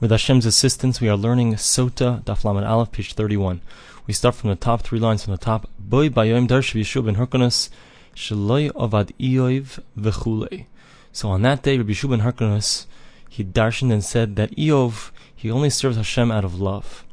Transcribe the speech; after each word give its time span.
With 0.00 0.12
Hashem's 0.12 0.46
assistance, 0.46 0.98
we 1.02 1.10
are 1.10 1.16
learning 1.16 1.56
Sota 1.56 2.24
Daf 2.24 2.42
Lamed 2.42 2.64
Aleph, 2.64 2.90
page 2.90 3.12
31. 3.12 3.60
We 4.06 4.14
start 4.14 4.34
from 4.34 4.48
the 4.48 4.56
top 4.56 4.80
three 4.80 4.98
lines 4.98 5.24
from 5.24 5.32
the 5.32 5.38
top. 5.38 5.68
Boy 5.78 6.08
Bayom 6.08 6.48
Darsh 6.48 6.72
Yeshua 6.72 7.04
ben 7.04 7.16
Hyrcanus 7.16 7.68
Shaloi 8.16 8.70
Avad. 8.72 10.64
So 11.12 11.28
on 11.28 11.42
that 11.42 11.62
day, 11.62 11.76
Rabbi 11.76 11.90
Yeshua 11.90 12.08
ben 12.08 12.20
Hyrcanus, 12.20 12.86
he 13.28 13.44
darshaned 13.44 13.92
and 13.92 14.02
said 14.02 14.36
that 14.36 14.52
Eov, 14.52 15.10
he 15.36 15.50
only 15.50 15.68
serves 15.68 15.98
Hashem 15.98 16.30
out 16.30 16.46
of 16.46 16.58
love. 16.58 17.04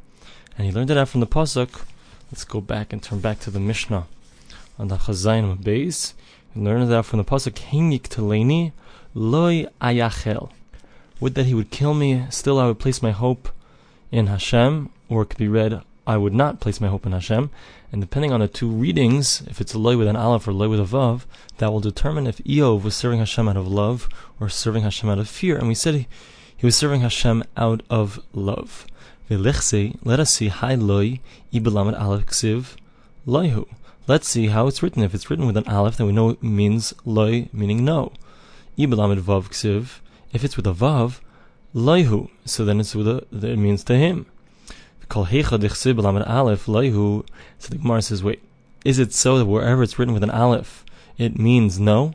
And 0.57 0.65
he 0.65 0.71
learned 0.71 0.91
out 0.91 1.09
from 1.09 1.19
the 1.19 1.27
Pasuk. 1.27 1.83
Let's 2.31 2.45
go 2.45 2.61
back 2.61 2.93
and 2.93 3.03
turn 3.03 3.19
back 3.19 3.41
to 3.41 3.51
the 3.51 3.59
Mishnah 3.59 4.07
on 4.79 4.87
the 4.87 4.95
Chazayim 4.95 5.61
Beis. 5.61 6.13
He 6.53 6.61
learned 6.61 6.89
that 6.89 7.03
from 7.03 7.17
the 7.17 7.25
Pasuk, 7.25 7.55
Hinik 7.55 8.03
Teleni 8.03 8.71
Loi 9.13 9.65
Ayachel. 9.81 10.51
Would 11.19 11.35
that 11.35 11.45
he 11.45 11.53
would 11.53 11.71
kill 11.71 11.93
me, 11.93 12.25
still 12.29 12.59
I 12.59 12.67
would 12.67 12.79
place 12.79 13.01
my 13.01 13.11
hope 13.11 13.49
in 14.11 14.27
Hashem, 14.27 14.89
or 15.09 15.23
it 15.23 15.27
could 15.27 15.37
be 15.37 15.47
read, 15.47 15.81
I 16.05 16.17
would 16.17 16.33
not 16.33 16.59
place 16.59 16.79
my 16.79 16.87
hope 16.87 17.05
in 17.05 17.11
Hashem. 17.11 17.49
And 17.91 18.01
depending 18.01 18.31
on 18.31 18.39
the 18.39 18.47
two 18.47 18.69
readings, 18.69 19.43
if 19.47 19.59
it's 19.59 19.73
a 19.73 19.79
loy 19.79 19.97
with 19.97 20.07
an 20.07 20.15
aleph 20.15 20.47
or 20.47 20.53
loy 20.53 20.69
with 20.69 20.79
a 20.79 20.83
vav, 20.83 21.23
that 21.57 21.71
will 21.71 21.79
determine 21.79 22.27
if 22.27 22.37
Eov 22.39 22.83
was 22.83 22.95
serving 22.95 23.19
Hashem 23.19 23.47
out 23.47 23.57
of 23.57 23.67
love 23.67 24.07
or 24.39 24.47
serving 24.47 24.83
Hashem 24.83 25.09
out 25.09 25.19
of 25.19 25.27
fear. 25.27 25.57
And 25.57 25.67
we 25.67 25.75
said 25.75 25.95
he, 25.95 26.07
he 26.55 26.65
was 26.65 26.75
serving 26.75 27.01
Hashem 27.01 27.43
out 27.55 27.81
of 27.89 28.19
love. 28.33 28.85
Let 29.29 29.57
us 29.57 29.65
see, 29.65 30.47
Hi 30.47 30.75
loy, 30.75 31.19
ibelamet 31.53 31.99
aleph 31.99 32.27
ksiv, 32.27 32.75
loyhu. 33.27 33.67
Let's 34.07 34.29
see 34.29 34.47
how 34.47 34.67
it's 34.67 34.81
written. 34.81 35.03
If 35.03 35.13
it's 35.13 35.29
written 35.29 35.45
with 35.45 35.57
an 35.57 35.67
aleph, 35.67 35.97
then 35.97 36.07
we 36.07 36.13
know 36.13 36.29
it 36.29 36.41
means 36.41 36.93
loy, 37.03 37.49
meaning 37.51 37.83
no. 37.83 38.13
Ibelamet 38.77 39.19
vav 39.19 39.49
ksiv, 39.49 39.99
if 40.31 40.43
it's 40.43 40.57
with 40.57 40.67
a 40.67 40.73
vav, 40.73 41.19
loihu, 41.73 42.29
so 42.45 42.65
then 42.65 42.79
it's 42.79 42.95
with 42.95 43.07
a, 43.07 43.25
it 43.31 43.57
means 43.57 43.83
to 43.85 43.95
him. 43.95 44.25
Kol 45.09 45.25
hecha 45.25 45.57
dichsib 45.57 46.03
aleph 46.03 46.65
loihu. 46.65 47.25
So 47.59 47.69
the 47.69 47.77
Gemara 47.77 48.01
says, 48.01 48.23
wait, 48.23 48.41
is 48.83 48.99
it 48.99 49.13
so 49.13 49.37
that 49.37 49.45
wherever 49.45 49.83
it's 49.83 49.97
written 49.97 50.13
with 50.13 50.23
an 50.23 50.29
aleph, 50.29 50.83
it 51.17 51.37
means 51.39 51.79
no? 51.79 52.13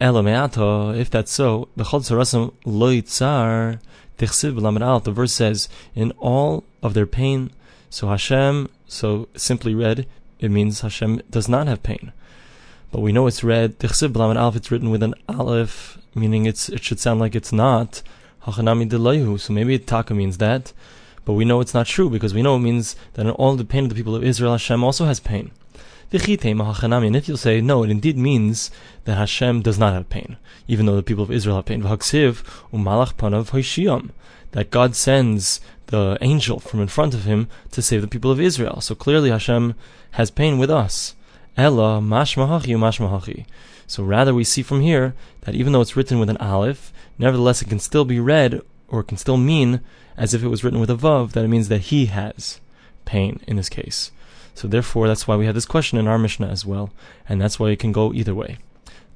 Elameata, 0.00 0.96
if 0.96 1.08
that's 1.10 1.32
so, 1.32 1.68
b'chol 1.76 2.00
tzarasam 2.00 2.52
loy 2.64 3.00
tzar 3.00 3.80
dichsib 4.18 4.62
aleph. 4.62 5.04
The 5.04 5.12
verse 5.12 5.32
says, 5.32 5.68
in 5.94 6.10
all 6.12 6.64
of 6.82 6.94
their 6.94 7.06
pain, 7.06 7.50
so 7.88 8.08
Hashem, 8.08 8.68
so 8.86 9.28
simply 9.34 9.74
read, 9.74 10.06
it 10.38 10.50
means 10.50 10.80
Hashem 10.80 11.22
does 11.30 11.48
not 11.48 11.66
have 11.66 11.82
pain. 11.82 12.12
But 12.92 13.00
we 13.00 13.10
know 13.10 13.26
it's 13.26 13.42
read 13.42 13.78
Tichsiv 13.78 14.12
B'lamed 14.12 14.38
Aleph. 14.38 14.54
It's 14.54 14.70
written 14.70 14.90
with 14.90 15.02
an 15.02 15.14
Aleph, 15.26 15.96
meaning 16.14 16.44
it's 16.44 16.68
it 16.68 16.84
should 16.84 17.00
sound 17.00 17.20
like 17.20 17.34
it's 17.34 17.50
not 17.50 18.02
Hachanami 18.44 18.86
Delayhu. 18.90 19.40
So 19.40 19.54
maybe 19.54 19.78
Taka 19.78 20.12
means 20.12 20.36
that, 20.36 20.74
but 21.24 21.32
we 21.32 21.46
know 21.46 21.60
it's 21.62 21.72
not 21.72 21.86
true 21.86 22.10
because 22.10 22.34
we 22.34 22.42
know 22.42 22.56
it 22.56 22.60
means 22.60 22.94
that 23.14 23.24
in 23.24 23.32
all 23.32 23.56
the 23.56 23.64
pain 23.64 23.84
of 23.84 23.88
the 23.88 23.94
people 23.94 24.14
of 24.14 24.22
Israel, 24.22 24.52
Hashem 24.52 24.84
also 24.84 25.06
has 25.06 25.20
pain. 25.20 25.52
And 26.12 26.20
if 26.28 27.26
you'll 27.26 27.38
say 27.38 27.62
no, 27.62 27.82
it 27.82 27.88
indeed 27.88 28.18
means 28.18 28.70
that 29.04 29.16
Hashem 29.16 29.62
does 29.62 29.78
not 29.78 29.94
have 29.94 30.10
pain, 30.10 30.36
even 30.68 30.84
though 30.84 30.96
the 30.96 31.02
people 31.02 31.24
of 31.24 31.30
Israel 31.30 31.56
have 31.56 31.64
pain. 31.64 31.80
That 34.50 34.68
God 34.70 34.94
sends 34.94 35.60
the 35.86 36.18
angel 36.20 36.60
from 36.60 36.80
in 36.80 36.88
front 36.88 37.14
of 37.14 37.24
him 37.24 37.48
to 37.70 37.80
save 37.80 38.02
the 38.02 38.08
people 38.08 38.30
of 38.30 38.38
Israel. 38.38 38.82
So 38.82 38.94
clearly 38.94 39.30
Hashem 39.30 39.74
has 40.10 40.30
pain 40.30 40.58
with 40.58 40.70
us. 40.70 41.14
Ella 41.56 42.00
mashmahachi 42.00 42.76
mashmahachi. 42.76 43.44
So 43.86 44.02
rather 44.02 44.32
we 44.32 44.44
see 44.44 44.62
from 44.62 44.80
here 44.80 45.14
that 45.42 45.54
even 45.54 45.72
though 45.72 45.80
it's 45.82 45.96
written 45.96 46.18
with 46.18 46.30
an 46.30 46.38
aleph, 46.38 46.92
nevertheless 47.18 47.60
it 47.60 47.68
can 47.68 47.78
still 47.78 48.04
be 48.04 48.18
read 48.18 48.62
or 48.88 49.02
can 49.02 49.18
still 49.18 49.36
mean 49.36 49.80
as 50.16 50.34
if 50.34 50.42
it 50.42 50.48
was 50.48 50.64
written 50.64 50.80
with 50.80 50.90
a 50.90 50.96
vav, 50.96 51.32
that 51.32 51.44
it 51.44 51.48
means 51.48 51.68
that 51.68 51.82
he 51.82 52.06
has 52.06 52.60
pain 53.04 53.40
in 53.46 53.56
this 53.56 53.68
case. 53.68 54.12
So 54.54 54.68
therefore 54.68 55.08
that's 55.08 55.26
why 55.26 55.36
we 55.36 55.46
have 55.46 55.54
this 55.54 55.66
question 55.66 55.98
in 55.98 56.06
our 56.06 56.18
Mishnah 56.18 56.48
as 56.48 56.64
well, 56.64 56.90
and 57.28 57.40
that's 57.40 57.58
why 57.58 57.70
it 57.70 57.78
can 57.78 57.92
go 57.92 58.12
either 58.12 58.34
way. 58.34 58.58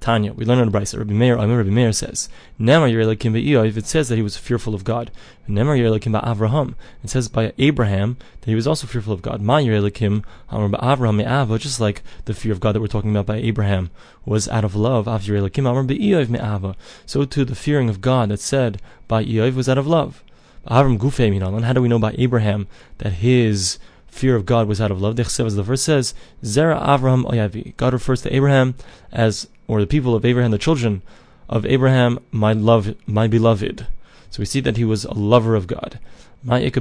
Tanya, 0.01 0.33
we 0.33 0.45
learn 0.45 0.59
in 0.59 0.71
the 0.71 0.79
Brisa. 0.79 0.99
Rabbi 0.99 1.12
Meir, 1.12 1.37
Amir 1.37 1.59
Rabbi 1.59 1.71
Meir 1.71 1.93
says, 1.93 2.29
Nemar 2.61 2.93
Yerelekim 2.93 3.67
If 3.67 3.77
it 3.77 3.87
says 3.87 4.09
that 4.09 4.17
he 4.17 4.23
was 4.23 4.37
fearful 4.37 4.75
of 4.75 4.84
God, 4.84 5.11
Nemar 5.49 5.79
Yerelekim 5.79 6.21
Avraham. 6.23 6.75
It 7.03 7.11
says 7.11 7.29
by 7.29 7.53
Abraham 7.59 8.17
that 8.41 8.47
he 8.47 8.55
was 8.55 8.67
also 8.67 8.87
fearful 8.87 9.12
of 9.12 9.23
God. 9.23 9.41
Ma 9.41 9.59
Yerelekim 9.59 10.25
Amar 10.51 10.69
Avraham 10.81 11.17
Me'ava, 11.17 11.59
just 11.59 11.81
like 11.81 12.03
the 12.27 12.34
fear 12.34 12.53
of 12.53 12.61
God 12.61 12.73
that 12.73 12.81
we're 12.81 12.87
talking 12.87 13.11
about 13.11 13.27
by 13.27 13.37
Abraham 13.37 13.91
was 14.25 14.49
out 14.49 14.65
of 14.65 14.77
love. 14.77 15.09
Av 15.09 15.23
Yerelekim 15.23 15.69
Amar 15.69 15.83
Be'iyov 15.83 16.28
Me'ava. 16.28 16.77
So 17.05 17.25
too 17.25 17.45
the 17.45 17.55
fearing 17.55 17.89
of 17.89 18.01
God 18.01 18.31
that 18.31 18.41
said 18.41 18.81
by 19.09 19.25
Eov 19.25 19.55
was 19.55 19.69
out 19.69 19.78
of 19.78 19.87
love. 19.87 20.23
Avram 20.69 20.99
Gufei 20.99 21.31
Minalan. 21.33 21.65
How 21.65 21.73
do 21.73 21.83
we 21.83 21.89
know 21.89 21.99
by 21.99 22.15
Abraham 22.19 22.67
that 22.99 23.15
his 23.15 23.78
fear 24.17 24.34
of 24.34 24.47
God 24.47 24.67
was 24.67 24.81
out 24.81 24.91
of 24.91 25.01
love. 25.01 25.21
As 25.21 25.37
the 25.37 25.63
verse 25.63 25.83
says, 25.83 26.15
Zera 26.43 26.81
Avraham 26.83 27.25
Oyavi. 27.25 27.77
God 27.77 27.93
refers 27.93 28.23
to 28.23 28.34
Abraham 28.34 28.75
as, 29.13 29.49
or 29.69 29.81
the 29.81 29.87
people 29.87 30.15
of 30.15 30.25
Abraham, 30.25 30.50
the 30.50 30.59
children 30.59 31.03
of 31.49 31.66
Abraham, 31.66 32.19
my 32.31 32.53
love, 32.53 32.94
my 33.06 33.27
beloved. 33.27 33.87
So 34.31 34.41
we 34.41 34.47
see 34.47 34.60
that 34.60 34.77
he 34.77 34.84
was 34.84 35.04
a 35.04 35.15
lover 35.15 35.54
of 35.54 35.66
God. 35.66 35.99
What's 36.44 36.72
the 36.72 36.81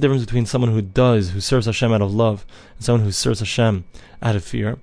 difference 0.00 0.24
between 0.24 0.46
someone 0.46 0.70
who 0.70 0.82
does, 0.82 1.30
who 1.30 1.40
serves 1.40 1.66
Hashem 1.66 1.92
out 1.92 2.02
of 2.02 2.14
love, 2.14 2.46
and 2.76 2.84
someone 2.84 3.04
who 3.04 3.12
serves 3.12 3.40
Hashem 3.40 3.84
out 4.22 4.36
of 4.36 4.44
fear? 4.44 4.78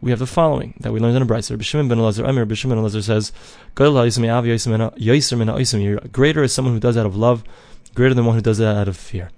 We 0.00 0.10
have 0.10 0.18
the 0.18 0.26
following 0.26 0.74
that 0.80 0.92
we 0.92 1.00
learned 1.00 1.16
in 1.16 1.22
a. 1.22 1.26
Bishimon 1.26 1.88
ben 1.88 1.98
Elazar, 1.98 3.02
says, 3.02 3.32
Greater 6.12 6.42
is 6.42 6.52
someone 6.52 6.74
who 6.74 6.80
does 6.80 6.96
out 6.96 7.06
of 7.06 7.16
love 7.16 7.44
greater 7.94 8.14
than 8.14 8.24
one 8.24 8.34
who 8.34 8.42
does 8.42 8.58
that 8.58 8.76
out 8.76 8.88
of 8.88 8.96
fear. 8.96 9.30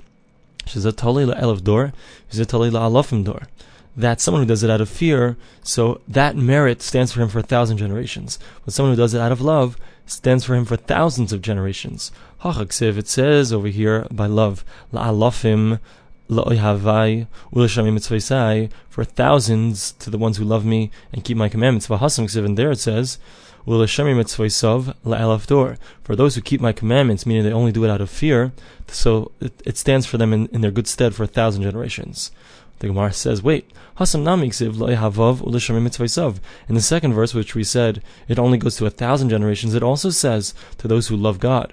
That 3.97 4.21
someone 4.21 4.43
who 4.43 4.49
does 4.49 4.63
it 4.63 4.71
out 4.71 4.81
of 4.81 4.89
fear, 4.89 5.37
so 5.63 6.01
that 6.07 6.37
merit 6.37 6.83
stands 6.83 7.13
for 7.13 7.23
him 7.23 7.29
for 7.29 7.39
a 7.39 7.43
thousand 7.43 7.79
generations. 7.79 8.39
But 8.65 8.75
someone 8.75 8.95
who 8.95 9.01
does 9.01 9.15
it 9.15 9.21
out 9.21 9.33
of 9.33 9.41
love 9.41 9.79
stands 10.05 10.45
for 10.45 10.55
him 10.55 10.65
for 10.65 10.77
thousands 10.77 11.33
of 11.33 11.43
generations. 11.43 12.13
It 12.45 13.09
says 13.09 13.53
over 13.53 13.69
here 13.69 14.07
by 14.11 14.27
love, 14.27 14.65
la'alofim 14.93 15.81
for 18.89 19.05
thousands 19.05 19.93
to 19.93 20.11
the 20.11 20.19
ones 20.19 20.37
who 20.37 20.45
love 20.45 20.65
me 20.65 20.91
and 21.13 21.25
keep 21.25 21.37
my 21.37 21.49
commandments. 21.49 21.89
And 21.89 22.59
there 22.59 22.71
it 22.73 22.79
says, 22.79 23.19
for 23.65 23.87
those 26.17 26.35
who 26.35 26.41
keep 26.41 26.61
my 26.61 26.73
commandments, 26.73 27.27
meaning 27.27 27.45
they 27.45 27.53
only 27.53 27.73
do 27.73 27.85
it 27.85 27.91
out 27.91 28.01
of 28.01 28.11
fear, 28.11 28.53
so 28.89 29.33
it, 29.41 29.61
it 29.65 29.77
stands 29.77 30.07
for 30.07 30.19
them 30.19 30.33
in, 30.33 30.47
in, 30.47 30.61
their 30.61 30.71
good 30.71 30.87
stead 30.87 31.15
for 31.15 31.25
a 31.25 31.29
thousand 31.29 31.63
generations. 31.63 32.31
The 32.79 32.89
Gemara 32.89 33.13
says, 33.13 33.43
wait, 33.43 33.71
in 33.99 34.05
the 34.05 34.51
second 36.81 37.15
verse, 37.15 37.35
which 37.35 37.55
we 37.55 37.65
said 37.65 38.03
it 38.29 38.39
only 38.39 38.59
goes 38.59 38.77
to 38.77 38.85
a 38.87 38.91
thousand 38.91 39.31
generations, 39.31 39.75
it 39.75 39.83
also 39.83 40.11
says 40.11 40.53
to 40.79 40.87
those 40.87 41.09
who 41.09 41.17
love 41.17 41.39
God. 41.39 41.73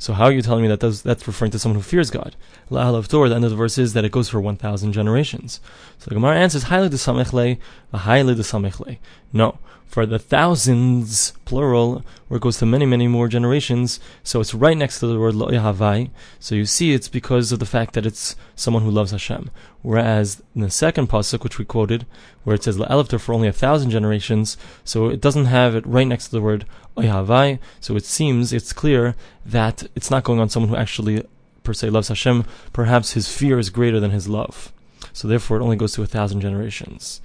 So 0.00 0.12
how 0.12 0.26
are 0.26 0.32
you 0.32 0.42
telling 0.42 0.62
me 0.62 0.68
that 0.68 0.78
that's 0.78 1.26
referring 1.26 1.50
to 1.50 1.58
someone 1.58 1.80
who 1.80 1.82
fears 1.82 2.12
God? 2.12 2.36
La'alav 2.70 3.08
Tor, 3.08 3.28
the 3.28 3.34
end 3.34 3.44
of 3.44 3.50
the 3.50 3.56
verse 3.56 3.78
is 3.78 3.94
that 3.94 4.04
it 4.04 4.12
goes 4.12 4.28
for 4.28 4.40
1,000 4.40 4.92
generations. 4.92 5.58
So 5.98 6.10
the 6.10 6.14
Gemara 6.14 6.36
answers, 6.36 6.64
Haile 6.64 6.88
de 6.88 6.96
Samechle, 6.96 7.58
Haile 7.92 8.36
de 8.36 8.42
Samechle. 8.42 8.98
No 9.32 9.58
for 9.88 10.04
the 10.04 10.18
thousands, 10.18 11.32
plural, 11.46 12.04
where 12.28 12.36
it 12.36 12.42
goes 12.42 12.58
to 12.58 12.66
many, 12.66 12.84
many 12.84 13.08
more 13.08 13.26
generations. 13.26 13.98
So 14.22 14.38
it's 14.40 14.52
right 14.52 14.76
next 14.76 15.00
to 15.00 15.06
the 15.06 15.18
word 15.18 15.34
lo 15.34 15.48
yahavai. 15.48 16.10
So 16.38 16.54
you 16.54 16.66
see 16.66 16.92
it's 16.92 17.08
because 17.08 17.52
of 17.52 17.58
the 17.58 17.66
fact 17.66 17.94
that 17.94 18.04
it's 18.04 18.36
someone 18.54 18.82
who 18.82 18.90
loves 18.90 19.12
Hashem. 19.12 19.50
Whereas 19.80 20.42
in 20.54 20.60
the 20.60 20.70
second 20.70 21.08
pasuk, 21.08 21.42
which 21.42 21.58
we 21.58 21.64
quoted, 21.64 22.04
where 22.44 22.54
it 22.54 22.62
says 22.62 22.76
la'elifter 22.76 23.18
for 23.18 23.32
only 23.32 23.48
a 23.48 23.52
thousand 23.52 23.90
generations, 23.90 24.58
so 24.84 25.08
it 25.08 25.22
doesn't 25.22 25.46
have 25.46 25.74
it 25.74 25.86
right 25.86 26.06
next 26.06 26.26
to 26.26 26.32
the 26.32 26.42
word 26.42 26.66
oyahavai. 26.96 27.58
So 27.80 27.96
it 27.96 28.04
seems, 28.04 28.52
it's 28.52 28.74
clear 28.74 29.16
that 29.46 29.84
it's 29.94 30.10
not 30.10 30.22
going 30.22 30.38
on 30.38 30.50
someone 30.50 30.68
who 30.68 30.76
actually 30.76 31.26
per 31.64 31.72
se 31.72 31.88
loves 31.90 32.08
Hashem. 32.08 32.44
Perhaps 32.74 33.12
his 33.12 33.34
fear 33.34 33.58
is 33.58 33.70
greater 33.70 34.00
than 34.00 34.10
his 34.10 34.28
love. 34.28 34.70
So 35.14 35.26
therefore 35.26 35.56
it 35.56 35.62
only 35.62 35.76
goes 35.76 35.94
to 35.94 36.02
a 36.02 36.06
thousand 36.06 36.42
generations. 36.42 37.22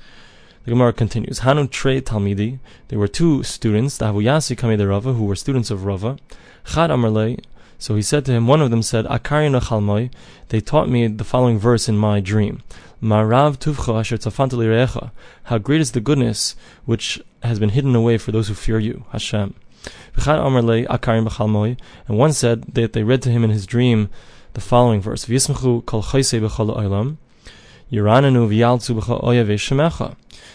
The 0.65 0.71
Gemara 0.71 0.93
continues. 0.93 1.39
Hanu 1.39 1.67
Tre 1.67 1.99
Talmidi. 1.99 2.59
There 2.87 2.97
were 2.97 3.09
two 3.09 3.43
students, 3.43 3.97
the 3.97 4.05
Havuyasi 4.05 4.55
Kamei 4.55 4.87
Rava, 4.87 5.11
who 5.11 5.25
were 5.25 5.35
students 5.35 5.69
of 5.69 5.83
Rava. 5.83 6.17
Chad 6.65 6.89
Amarle. 6.89 7.37
So 7.77 7.95
he 7.95 8.01
said 8.01 8.23
to 8.25 8.31
him, 8.31 8.47
one 8.47 8.61
of 8.61 8.71
them 8.71 8.81
said, 8.81 9.03
Akarina 9.05 9.61
Chalmoi. 9.61 10.09
They 10.47 10.61
taught 10.61 10.87
me 10.87 11.07
the 11.07 11.25
following 11.25 11.59
verse 11.59 11.89
in 11.89 11.97
my 11.97 12.21
dream. 12.21 12.63
Marav 13.01 13.57
Tuvcha 13.57 13.99
Asher 13.99 14.17
Tzafantali 14.17 15.11
How 15.43 15.57
great 15.57 15.81
is 15.81 15.91
the 15.91 15.99
goodness 15.99 16.55
which 16.85 17.21
has 17.41 17.59
been 17.59 17.69
hidden 17.69 17.93
away 17.93 18.17
for 18.17 18.31
those 18.31 18.47
who 18.47 18.53
fear 18.53 18.79
you, 18.79 19.03
Hashem. 19.11 19.55
And 20.15 21.75
one 22.07 22.31
said 22.31 22.61
that 22.73 22.93
they 22.93 23.03
read 23.03 23.21
to 23.23 23.29
him 23.29 23.43
in 23.43 23.49
his 23.49 23.65
dream 23.65 24.09
the 24.53 24.61
following 24.61 25.01
verse: 25.01 25.25
V'yismechu 25.25 25.85
kol 25.85 26.03
olam, 26.03 27.17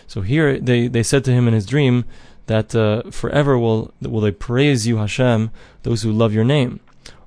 so 0.08 0.23
here 0.23 0.58
they, 0.58 0.88
they 0.88 1.02
said 1.02 1.25
to 1.25 1.32
him 1.32 1.46
in 1.46 1.55
his 1.55 1.67
dream 1.67 2.05
that 2.46 2.75
uh, 2.75 3.11
forever 3.11 3.58
will 3.58 3.93
will 4.00 4.20
they 4.20 4.32
praise 4.32 4.87
you, 4.87 4.96
Hashem, 4.96 5.50
those 5.82 6.02
who 6.02 6.11
love 6.11 6.32
your 6.32 6.44
name. 6.44 6.81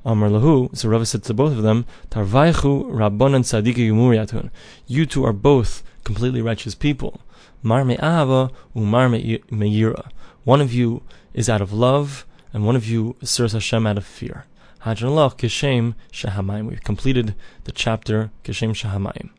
Amar 0.04 0.30
lahu. 0.30 0.76
So 0.76 0.90
Rava 0.90 1.06
said 1.06 1.24
to 1.24 1.34
both 1.34 1.52
of 1.54 1.62
them, 1.62 1.86
Tarvaichu 2.10 2.92
Rabbanan 2.92 3.44
Tzadiki 3.44 3.88
Yumuriyatun. 3.88 4.50
You 4.88 5.06
two 5.06 5.24
are 5.24 5.34
both 5.34 5.84
completely 6.04 6.42
righteous 6.42 6.74
people. 6.74 7.22
Mar 7.62 7.86
me'ava 7.86 8.50
umar 8.76 9.08
me'yira. 9.08 10.10
One 10.44 10.60
of 10.60 10.74
you 10.74 11.04
is 11.36 11.48
out 11.48 11.62
of 11.62 11.72
love, 11.72 12.26
and 12.52 12.66
one 12.66 12.76
of 12.76 12.88
you 12.88 13.16
serves 13.22 13.54
Hashem 13.54 13.86
out 13.86 13.98
of 13.98 14.06
fear. 14.06 14.46
Hajalach 14.84 15.38
Kishem 15.38 15.94
Shahamayim. 16.12 16.68
We've 16.68 16.84
completed 16.84 17.36
the 17.66 17.72
chapter 17.72 18.32
Kishem 18.44 18.72
Shahamayim. 18.72 19.30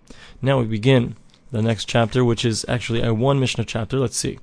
Now 0.41 0.61
we 0.61 0.67
begin 0.67 1.17
the 1.51 1.63
next 1.63 1.87
chapter, 1.87 2.25
which 2.25 2.45
is 2.45 2.65
actually 2.69 3.03
a 3.03 3.13
one 3.13 3.41
Mishnah 3.41 3.65
chapter. 3.65 3.99
Let's 3.99 4.17
see. 4.17 4.39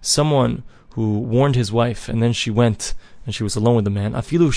Someone 0.00 0.62
who 0.90 1.18
warned 1.18 1.56
his 1.56 1.72
wife, 1.72 2.08
and 2.08 2.22
then 2.22 2.32
she 2.32 2.50
went 2.50 2.94
and 3.26 3.34
she 3.34 3.42
was 3.42 3.56
alone 3.56 3.76
with 3.76 3.84
the 3.84 3.90
man. 3.90 4.12
Afilu 4.12 4.52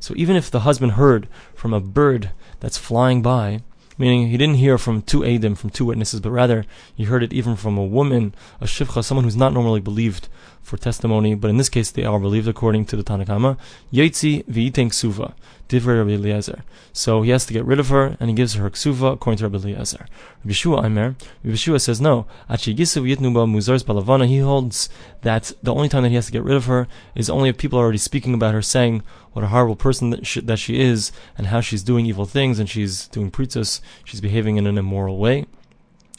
So 0.00 0.14
even 0.16 0.36
if 0.36 0.50
the 0.50 0.60
husband 0.60 0.92
heard 0.92 1.28
from 1.54 1.72
a 1.72 1.80
bird 1.80 2.30
that's 2.60 2.78
flying 2.78 3.22
by, 3.22 3.60
meaning 3.98 4.28
he 4.28 4.36
didn't 4.36 4.56
hear 4.56 4.78
from 4.78 5.02
two 5.02 5.20
Adim, 5.20 5.56
from 5.56 5.70
two 5.70 5.84
witnesses, 5.84 6.20
but 6.20 6.30
rather 6.30 6.64
he 6.94 7.04
heard 7.04 7.22
it 7.22 7.32
even 7.32 7.56
from 7.56 7.76
a 7.76 7.84
woman, 7.84 8.34
a 8.60 8.64
shivcha, 8.64 9.04
someone 9.04 9.24
who's 9.24 9.36
not 9.36 9.52
normally 9.52 9.80
believed 9.80 10.28
for 10.62 10.76
testimony, 10.76 11.34
but 11.34 11.50
in 11.50 11.56
this 11.56 11.68
case 11.68 11.90
they 11.90 12.04
are 12.04 12.20
believed 12.20 12.48
according 12.48 12.84
to 12.86 12.96
the 12.96 13.02
Tanna 13.02 13.26
Kamma. 13.26 13.58
Yaitzi 13.92 14.44
v'yiteng 14.44 14.94
suva, 14.94 15.34
divrei 15.68 15.98
Rabbi 15.98 16.12
Eliezer. 16.12 16.62
So 16.92 17.22
he 17.22 17.30
has 17.30 17.44
to 17.46 17.52
get 17.52 17.64
rid 17.64 17.80
of 17.80 17.88
her, 17.88 18.16
and 18.20 18.30
he 18.30 18.36
gives 18.36 18.54
her 18.54 18.70
ksuva 18.70 19.14
according 19.14 19.38
to 19.38 19.48
Rabbi 19.48 19.68
Eliezer. 19.68 20.06
Rabbi 20.44 20.52
Shua 20.52 20.84
Aimer, 20.84 21.16
Rabbi 21.42 21.56
Shua 21.56 21.80
says 21.80 22.00
no. 22.00 22.26
muzars 22.48 23.84
balavana. 23.84 24.26
He 24.26 24.38
holds 24.38 24.88
that 25.22 25.52
the 25.62 25.74
only 25.74 25.88
time 25.88 26.02
that 26.02 26.10
he 26.10 26.14
has 26.14 26.26
to 26.26 26.32
get 26.32 26.44
rid 26.44 26.56
of 26.56 26.66
her 26.66 26.86
is 27.14 27.28
only 27.28 27.48
if 27.48 27.58
people 27.58 27.78
are 27.78 27.82
already 27.82 27.98
speaking 27.98 28.34
about 28.34 28.54
her, 28.54 28.62
saying 28.62 29.02
what 29.32 29.44
a 29.44 29.48
horrible 29.48 29.76
person 29.76 30.10
that 30.10 30.26
she, 30.26 30.40
that 30.40 30.58
she 30.58 30.80
is, 30.80 31.12
and 31.36 31.48
how 31.48 31.60
she's 31.60 31.82
doing 31.82 32.06
evil 32.06 32.26
things, 32.26 32.58
and 32.58 32.68
she's 32.68 33.08
doing 33.08 33.30
pritus, 33.30 33.80
she's 34.04 34.20
behaving 34.20 34.56
in 34.56 34.66
an 34.66 34.78
immoral 34.78 35.18
way. 35.18 35.46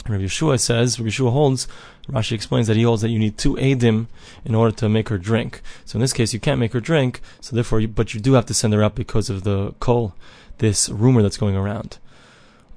Rabbi 0.07 0.25
Yeshua 0.25 0.59
says, 0.59 0.99
Rabbi 0.99 1.09
Yeshua 1.09 1.31
holds, 1.31 1.67
Rashi 2.09 2.33
explains 2.33 2.67
that 2.67 2.75
he 2.75 2.83
holds 2.83 3.01
that 3.01 3.09
you 3.09 3.19
need 3.19 3.37
two 3.37 3.55
Adim 3.55 4.07
in 4.43 4.53
order 4.53 4.75
to 4.75 4.89
make 4.89 5.07
her 5.07 5.17
drink. 5.17 5.61
So 5.85 5.95
in 5.95 6.01
this 6.01 6.11
case, 6.11 6.33
you 6.33 6.41
can't 6.41 6.59
make 6.59 6.73
her 6.73 6.81
drink, 6.81 7.21
so 7.39 7.55
therefore, 7.55 7.79
you, 7.79 7.87
but 7.87 8.13
you 8.13 8.19
do 8.19 8.33
have 8.33 8.45
to 8.47 8.53
send 8.53 8.73
her 8.73 8.83
out 8.83 8.95
because 8.95 9.29
of 9.29 9.43
the 9.43 9.73
kol, 9.79 10.13
this 10.57 10.89
rumor 10.89 11.21
that's 11.21 11.37
going 11.37 11.55
around. 11.55 11.99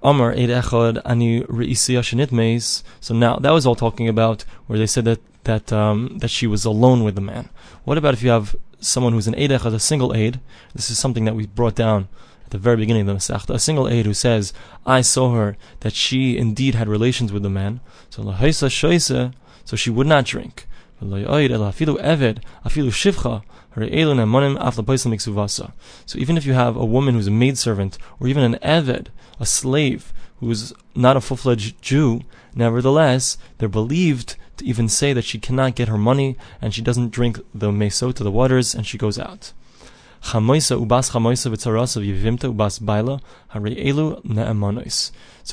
So 0.03 0.13
now, 0.13 0.35
that 3.37 3.51
was 3.51 3.67
all 3.67 3.75
talking 3.75 4.09
about 4.09 4.45
where 4.67 4.79
they 4.79 4.87
said 4.87 5.05
that, 5.07 5.19
that, 5.47 5.73
um, 5.73 6.19
that 6.19 6.29
she 6.29 6.47
was 6.47 6.65
alone 6.65 7.03
with 7.03 7.15
the 7.15 7.21
man. 7.21 7.49
What 7.85 7.99
about 7.99 8.15
if 8.15 8.23
you 8.23 8.31
have 8.31 8.55
someone 8.81 9.13
who's 9.13 9.27
an 9.27 9.35
Eid 9.35 9.51
Echad, 9.51 9.75
a 9.75 9.81
single 9.81 10.15
aid? 10.15 10.41
This 10.75 10.91
is 10.91 10.99
something 10.99 11.25
that 11.25 11.35
we 11.35 11.47
brought 11.47 11.75
down 11.75 12.09
at 12.45 12.51
the 12.51 12.59
very 12.59 12.77
beginning 12.77 13.09
of 13.09 13.09
the 13.09 13.15
Masechta, 13.15 13.55
a 13.55 13.59
single 13.59 13.89
aid 13.89 14.07
who 14.07 14.15
says, 14.15 14.53
I 14.85 15.01
saw 15.01 15.33
her, 15.33 15.57
that 15.81 15.95
she 15.95 16.37
indeed 16.37 16.75
had 16.75 16.89
relations 16.89 17.33
with 17.33 17.43
the 17.43 17.51
man. 17.51 17.81
So 18.11 18.23
lahaisa 18.23 18.71
shoise, 18.71 19.33
so 19.65 19.77
she 19.77 19.91
would 19.91 20.07
not 20.07 20.25
drink. 20.27 20.67
So 20.99 21.07
even 26.25 26.37
if 26.37 26.47
you 26.47 26.53
have 26.55 26.77
a 26.77 26.85
woman 26.85 27.15
who's 27.15 27.27
a 27.27 27.31
maidservant, 27.31 27.99
or 28.19 28.27
even 28.29 28.43
an 28.43 28.59
eved, 28.63 29.09
a 29.39 29.47
slave, 29.47 30.13
who's 30.39 30.73
not 30.95 31.17
a 31.17 31.21
full-fledged 31.21 31.83
Jew, 31.83 32.23
nevertheless, 32.55 33.37
they're 33.59 33.69
believed 33.69 34.37
to 34.57 34.65
even 34.65 34.89
say 34.89 35.13
that 35.13 35.25
she 35.25 35.39
cannot 35.39 35.75
get 35.75 35.89
her 35.89 35.99
money, 35.99 36.37
and 36.61 36.75
she 36.75 36.83
doesn't 36.83 37.11
drink 37.11 37.39
the 37.55 37.71
mesot, 37.71 38.17
the 38.17 38.31
waters, 38.31 38.75
and 38.75 38.87
she 38.87 38.99
goes 38.99 39.19
out. 39.19 39.53
So 40.23 40.39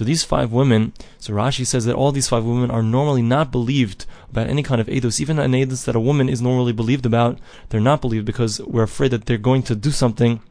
these 0.04 0.24
five 0.24 0.52
women, 0.52 0.94
so 1.20 1.34
Rashi 1.34 1.66
says 1.66 1.86
that 1.86 1.96
all 1.96 2.12
these 2.12 2.28
five 2.30 2.44
women 2.44 2.72
are 2.72 2.82
normally 2.82 3.22
not 3.22 3.52
believed 3.52 4.06
about 4.32 4.48
any 4.48 4.64
kind 4.64 4.82
of 4.82 4.88
edus. 4.88 5.20
Even 5.20 5.38
an 5.38 5.52
edus 5.52 5.86
that 5.86 5.96
a 5.96 6.00
woman 6.00 6.28
is 6.28 6.42
normally 6.42 6.74
believed 6.74 7.06
about, 7.06 7.38
they're 7.70 7.80
not 7.80 8.02
believed 8.02 8.26
because 8.26 8.60
we're 8.62 8.84
afraid 8.84 9.12
that 9.12 9.26
they're 9.26 9.38
going 9.38 9.62
to 9.64 9.76
do 9.76 9.92
something 9.92 10.42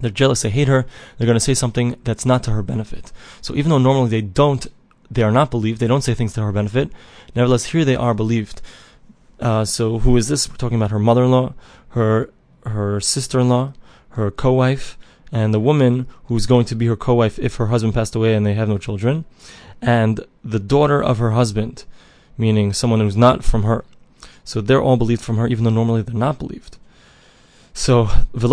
they're 0.00 0.10
jealous, 0.10 0.42
they 0.42 0.50
hate 0.50 0.68
her, 0.68 0.86
they're 1.16 1.26
going 1.26 1.36
to 1.36 1.40
say 1.40 1.54
something 1.54 1.96
that's 2.04 2.24
not 2.24 2.42
to 2.44 2.52
her 2.52 2.62
benefit. 2.62 3.12
So 3.40 3.54
even 3.54 3.70
though 3.70 3.78
normally 3.78 4.10
they 4.10 4.20
don't, 4.20 4.66
they 5.10 5.22
are 5.22 5.30
not 5.30 5.50
believed, 5.50 5.80
they 5.80 5.86
don't 5.86 6.02
say 6.02 6.14
things 6.14 6.32
to 6.34 6.42
her 6.42 6.52
benefit, 6.52 6.90
nevertheless 7.34 7.66
here 7.66 7.84
they 7.84 7.96
are 7.96 8.14
believed. 8.14 8.60
Uh, 9.40 9.64
so 9.64 10.00
who 10.00 10.16
is 10.16 10.28
this? 10.28 10.48
We're 10.48 10.56
talking 10.56 10.76
about 10.76 10.90
her 10.90 10.98
mother-in-law, 10.98 11.54
her 11.90 12.30
her 12.64 13.00
sister-in-law, 13.00 13.72
her 14.10 14.30
co-wife, 14.30 14.98
and 15.32 15.54
the 15.54 15.60
woman 15.60 16.06
who's 16.24 16.46
going 16.46 16.64
to 16.66 16.74
be 16.74 16.86
her 16.86 16.96
co-wife 16.96 17.38
if 17.38 17.56
her 17.56 17.66
husband 17.66 17.94
passed 17.94 18.14
away 18.14 18.34
and 18.34 18.44
they 18.44 18.54
have 18.54 18.68
no 18.68 18.78
children, 18.78 19.24
and 19.80 20.26
the 20.44 20.58
daughter 20.58 21.02
of 21.02 21.18
her 21.18 21.30
husband, 21.30 21.84
meaning 22.36 22.72
someone 22.72 23.00
who's 23.00 23.16
not 23.16 23.44
from 23.44 23.62
her. 23.62 23.84
So 24.44 24.60
they're 24.60 24.82
all 24.82 24.96
believed 24.96 25.22
from 25.22 25.36
her, 25.36 25.46
even 25.46 25.64
though 25.64 25.70
normally 25.70 26.02
they're 26.02 26.14
not 26.14 26.38
believed. 26.38 26.78
So, 27.74 28.08
this 28.32 28.50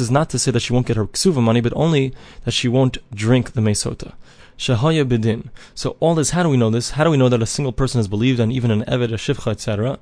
is 0.00 0.10
not 0.10 0.30
to 0.30 0.38
say 0.38 0.50
that 0.50 0.60
she 0.60 0.72
won't 0.72 0.86
get 0.86 0.96
her 0.96 1.04
ksuva 1.04 1.42
money, 1.42 1.60
but 1.60 1.74
only 1.76 2.14
that 2.44 2.52
she 2.52 2.68
won't 2.68 2.96
drink 3.14 3.52
the 3.52 3.60
mesota. 3.60 4.14
Shahaya 4.58 5.08
bidin. 5.08 5.48
So 5.74 5.96
all 6.00 6.14
this, 6.14 6.30
how 6.30 6.42
do 6.42 6.48
we 6.48 6.56
know 6.56 6.70
this? 6.70 6.90
How 6.90 7.04
do 7.04 7.10
we 7.10 7.16
know 7.16 7.28
that 7.28 7.40
a 7.40 7.46
single 7.46 7.72
person 7.72 8.00
is 8.00 8.08
believed 8.08 8.40
and 8.40 8.52
even 8.52 8.70
an 8.70 8.82
eved, 8.84 9.12
a 9.12 9.16
shivcha, 9.16 9.52
etc.? 9.52 9.98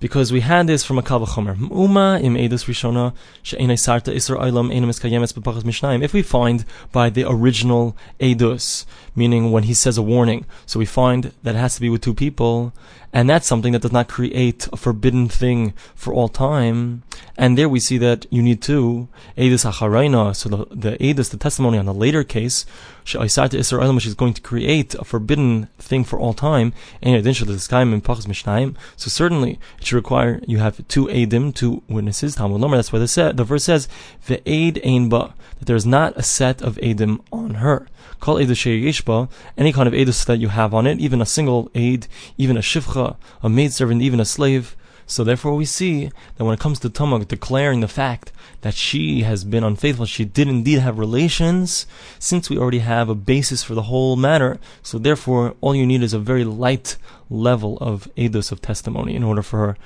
because 0.00 0.30
we 0.32 0.40
had 0.40 0.66
this 0.66 0.84
from 0.84 0.98
a 0.98 1.02
Kal 1.02 1.20
V'chomer. 1.20 1.58
Uma 1.70 2.20
im 2.22 2.34
Edus 2.34 2.66
Rishona 2.66 3.14
she'enei 3.42 3.78
sarta 3.78 4.12
Isra 4.12 4.38
Olam 4.38 4.72
enum 4.72 4.90
eskayemes 4.90 5.32
b'pachas 5.32 5.62
mishnayim. 5.62 6.02
If 6.02 6.12
we 6.12 6.22
find 6.22 6.64
by 6.92 7.10
the 7.10 7.24
original 7.28 7.96
Edus, 8.20 8.86
meaning 9.16 9.50
when 9.50 9.64
he 9.64 9.74
says 9.74 9.98
a 9.98 10.02
warning, 10.02 10.46
so 10.66 10.78
we 10.78 10.86
find 10.86 11.32
that 11.42 11.56
it 11.56 11.58
has 11.58 11.74
to 11.76 11.80
be 11.80 11.90
with 11.90 12.02
two 12.02 12.14
people, 12.14 12.72
and 13.18 13.28
that's 13.28 13.48
something 13.48 13.72
that 13.72 13.82
does 13.82 13.90
not 13.90 14.06
create 14.06 14.68
a 14.72 14.76
forbidden 14.76 15.28
thing 15.28 15.74
for 15.96 16.14
all 16.14 16.28
time. 16.28 17.02
And 17.36 17.58
there 17.58 17.68
we 17.68 17.80
see 17.80 17.98
that 17.98 18.26
you 18.30 18.42
need 18.42 18.62
two 18.62 19.08
Edus 19.36 19.64
Acharayna, 19.68 20.36
so 20.36 20.48
the, 20.48 20.66
the 20.70 20.96
Edus, 20.98 21.30
the 21.30 21.36
testimony 21.36 21.78
on 21.78 21.86
the 21.86 21.92
later 21.92 22.22
case, 22.22 22.64
she'aisarta 23.02 23.58
Isra 23.58 23.80
Olam, 23.80 23.96
which 23.96 24.06
is 24.06 24.14
going 24.14 24.34
to 24.34 24.40
create 24.40 24.94
a 24.94 25.04
forbidden 25.04 25.66
thing 25.80 26.04
for 26.04 26.16
all 26.20 26.32
time, 26.32 26.72
to. 27.02 28.76
So 28.96 29.08
certainly, 29.08 29.58
it 29.80 29.86
should 29.86 29.96
require 29.96 30.40
you 30.46 30.58
have 30.58 30.86
two 30.86 31.06
Edim, 31.06 31.52
two 31.52 31.82
witnesses, 31.88 32.36
Talmud 32.36 32.60
Lomer, 32.60 32.76
that's 32.76 32.92
why 32.92 33.00
the, 33.00 33.32
the 33.34 33.42
verse 33.42 33.64
says, 33.64 33.88
Ve'ed 34.28 34.78
Ein 34.86 35.08
Ba, 35.08 35.34
that 35.58 35.64
there 35.64 35.74
is 35.74 35.86
not 35.86 36.16
a 36.16 36.22
set 36.22 36.62
of 36.62 36.76
Edim 36.76 37.18
on 37.32 37.54
her. 37.54 37.88
Call 38.20 38.36
Yishba, 38.36 39.28
any 39.56 39.72
kind 39.72 39.86
of 39.86 39.94
Edus 39.94 40.24
that 40.26 40.38
you 40.38 40.48
have 40.48 40.74
on 40.74 40.86
it, 40.86 40.98
even 40.98 41.20
a 41.20 41.26
single 41.26 41.70
aid, 41.74 42.08
even 42.36 42.56
a 42.56 42.60
Shivcha, 42.60 43.07
a 43.42 43.48
maidservant, 43.48 44.02
even 44.02 44.20
a 44.20 44.24
slave. 44.24 44.76
So 45.06 45.24
therefore 45.24 45.54
we 45.54 45.64
see 45.64 46.10
that 46.36 46.44
when 46.44 46.52
it 46.52 46.60
comes 46.60 46.78
to 46.80 46.90
Tamar 46.90 47.24
declaring 47.24 47.80
the 47.80 47.88
fact 47.88 48.30
that 48.60 48.74
she 48.74 49.22
has 49.22 49.42
been 49.42 49.64
unfaithful, 49.64 50.04
she 50.04 50.26
did 50.26 50.48
indeed 50.48 50.80
have 50.80 50.98
relations, 50.98 51.86
since 52.18 52.50
we 52.50 52.58
already 52.58 52.80
have 52.80 53.08
a 53.08 53.14
basis 53.14 53.62
for 53.62 53.74
the 53.74 53.84
whole 53.84 54.16
matter, 54.16 54.58
so 54.82 54.98
therefore 54.98 55.54
all 55.62 55.74
you 55.74 55.86
need 55.86 56.02
is 56.02 56.12
a 56.12 56.18
very 56.18 56.44
light 56.44 56.96
level 57.30 57.78
of 57.78 58.06
edus 58.16 58.52
of 58.52 58.60
testimony 58.60 59.14
in 59.14 59.22
order 59.22 59.42
for 59.42 59.58
her, 59.58 59.76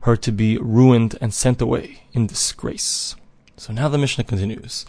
her 0.00 0.16
to 0.16 0.32
be 0.32 0.56
ruined 0.56 1.18
and 1.20 1.34
sent 1.34 1.60
away 1.60 2.02
in 2.14 2.26
disgrace. 2.26 3.16
So 3.58 3.74
now 3.74 3.88
the 3.88 3.98
Mishnah 3.98 4.24
continues. 4.24 4.86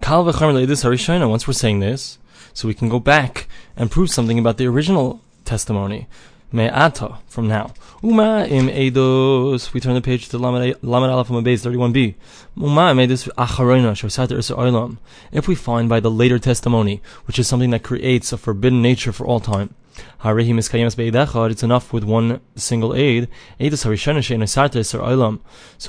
Kal 0.00 0.24
once 0.24 1.46
we're 1.46 1.52
saying 1.52 1.78
this, 1.80 2.18
so 2.52 2.66
we 2.66 2.74
can 2.74 2.88
go 2.88 2.98
back 2.98 3.46
and 3.76 3.90
prove 3.92 4.10
something 4.10 4.40
about 4.40 4.56
the 4.56 4.66
original 4.66 5.20
testimony 5.44 6.08
me'ata 6.52 7.18
from 7.26 7.48
now. 7.48 7.72
Uma 8.02 8.46
im 8.46 8.68
edos. 8.68 9.72
We 9.72 9.80
turn 9.80 9.94
the 9.94 10.00
page 10.00 10.28
to 10.30 10.38
Lamed 10.38 10.76
Aleph 10.84 11.44
Base 11.44 11.64
31b. 11.64 12.14
Uma 12.56 12.90
im 12.90 12.98
edos 12.98 13.28
acharona 13.36 13.92
shosat 13.92 14.28
olam. 14.30 14.98
If 15.32 15.46
we 15.46 15.54
find 15.54 15.88
by 15.88 16.00
the 16.00 16.10
later 16.10 16.38
testimony, 16.38 17.00
which 17.26 17.38
is 17.38 17.46
something 17.46 17.70
that 17.70 17.82
creates 17.82 18.32
a 18.32 18.38
forbidden 18.38 18.82
nature 18.82 19.12
for 19.12 19.26
all 19.26 19.40
time, 19.40 19.74
it's 20.24 21.62
enough 21.62 21.92
with 21.92 22.04
one 22.04 22.40
single 22.56 22.94
aid. 22.94 23.28
So 23.58 23.88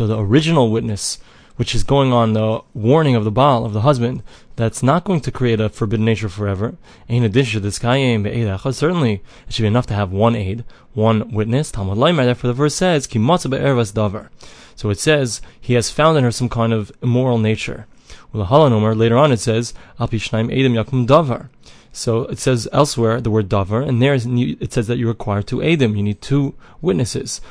the 0.08 0.18
original 0.18 0.70
witness 0.70 1.18
which 1.56 1.76
is 1.76 1.84
going 1.84 2.12
on 2.14 2.34
the 2.34 2.62
warning 2.74 3.16
of 3.16 3.24
the 3.24 3.32
Baal, 3.32 3.66
of 3.66 3.74
the 3.74 3.82
husband, 3.82 4.24
that's 4.56 4.84
not 4.84 5.04
going 5.04 5.22
to 5.22 5.32
create 5.32 5.60
a 5.60 5.70
forbidden 5.70 6.06
nature 6.06 6.30
forever. 6.30 6.76
In 7.08 7.24
addition 7.24 7.62
to 7.62 7.68
this, 7.68 7.78
certainly 7.78 9.22
it 9.48 9.54
should 9.54 9.64
be 9.64 9.68
enough 9.68 9.88
to 9.88 9.94
have 9.94 10.12
one 10.12 10.36
aid, 10.36 10.64
one 10.94 11.32
witness. 11.32 11.72
Talmud 11.72 11.98
Leimer, 11.98 12.26
therefore 12.26 12.50
the 12.50 12.54
verse 12.54 12.76
says, 12.76 13.08
Ki 13.08 13.20
davar. 13.20 14.30
So 14.76 14.90
it 14.90 15.00
says, 15.00 15.42
he 15.60 15.74
has 15.76 15.90
found 15.90 16.18
in 16.18 16.24
her 16.24 16.32
some 16.32 16.50
kind 16.50 16.74
of 16.74 16.92
immoral 17.02 17.38
nature. 17.38 17.88
Later 18.34 19.18
on 19.18 19.32
it 19.32 19.40
says, 19.40 19.74
Alpishnaim 20.00 20.50
Edim 20.50 20.82
Yakum 20.82 21.06
Davar. 21.06 21.50
So 21.94 22.24
it 22.26 22.40
says 22.40 22.70
elsewhere 22.72 23.20
the 23.20 23.30
word 23.30 23.50
davar, 23.50 23.86
and 23.86 24.02
there 24.02 24.14
it 24.14 24.72
says 24.72 24.88
that 24.88 24.98
you 24.98 25.08
require 25.08 25.42
two 25.42 25.58
edim. 25.58 25.98
You 25.98 26.04
need 26.04 26.22
two 26.22 26.56
witnesses. 26.80 27.42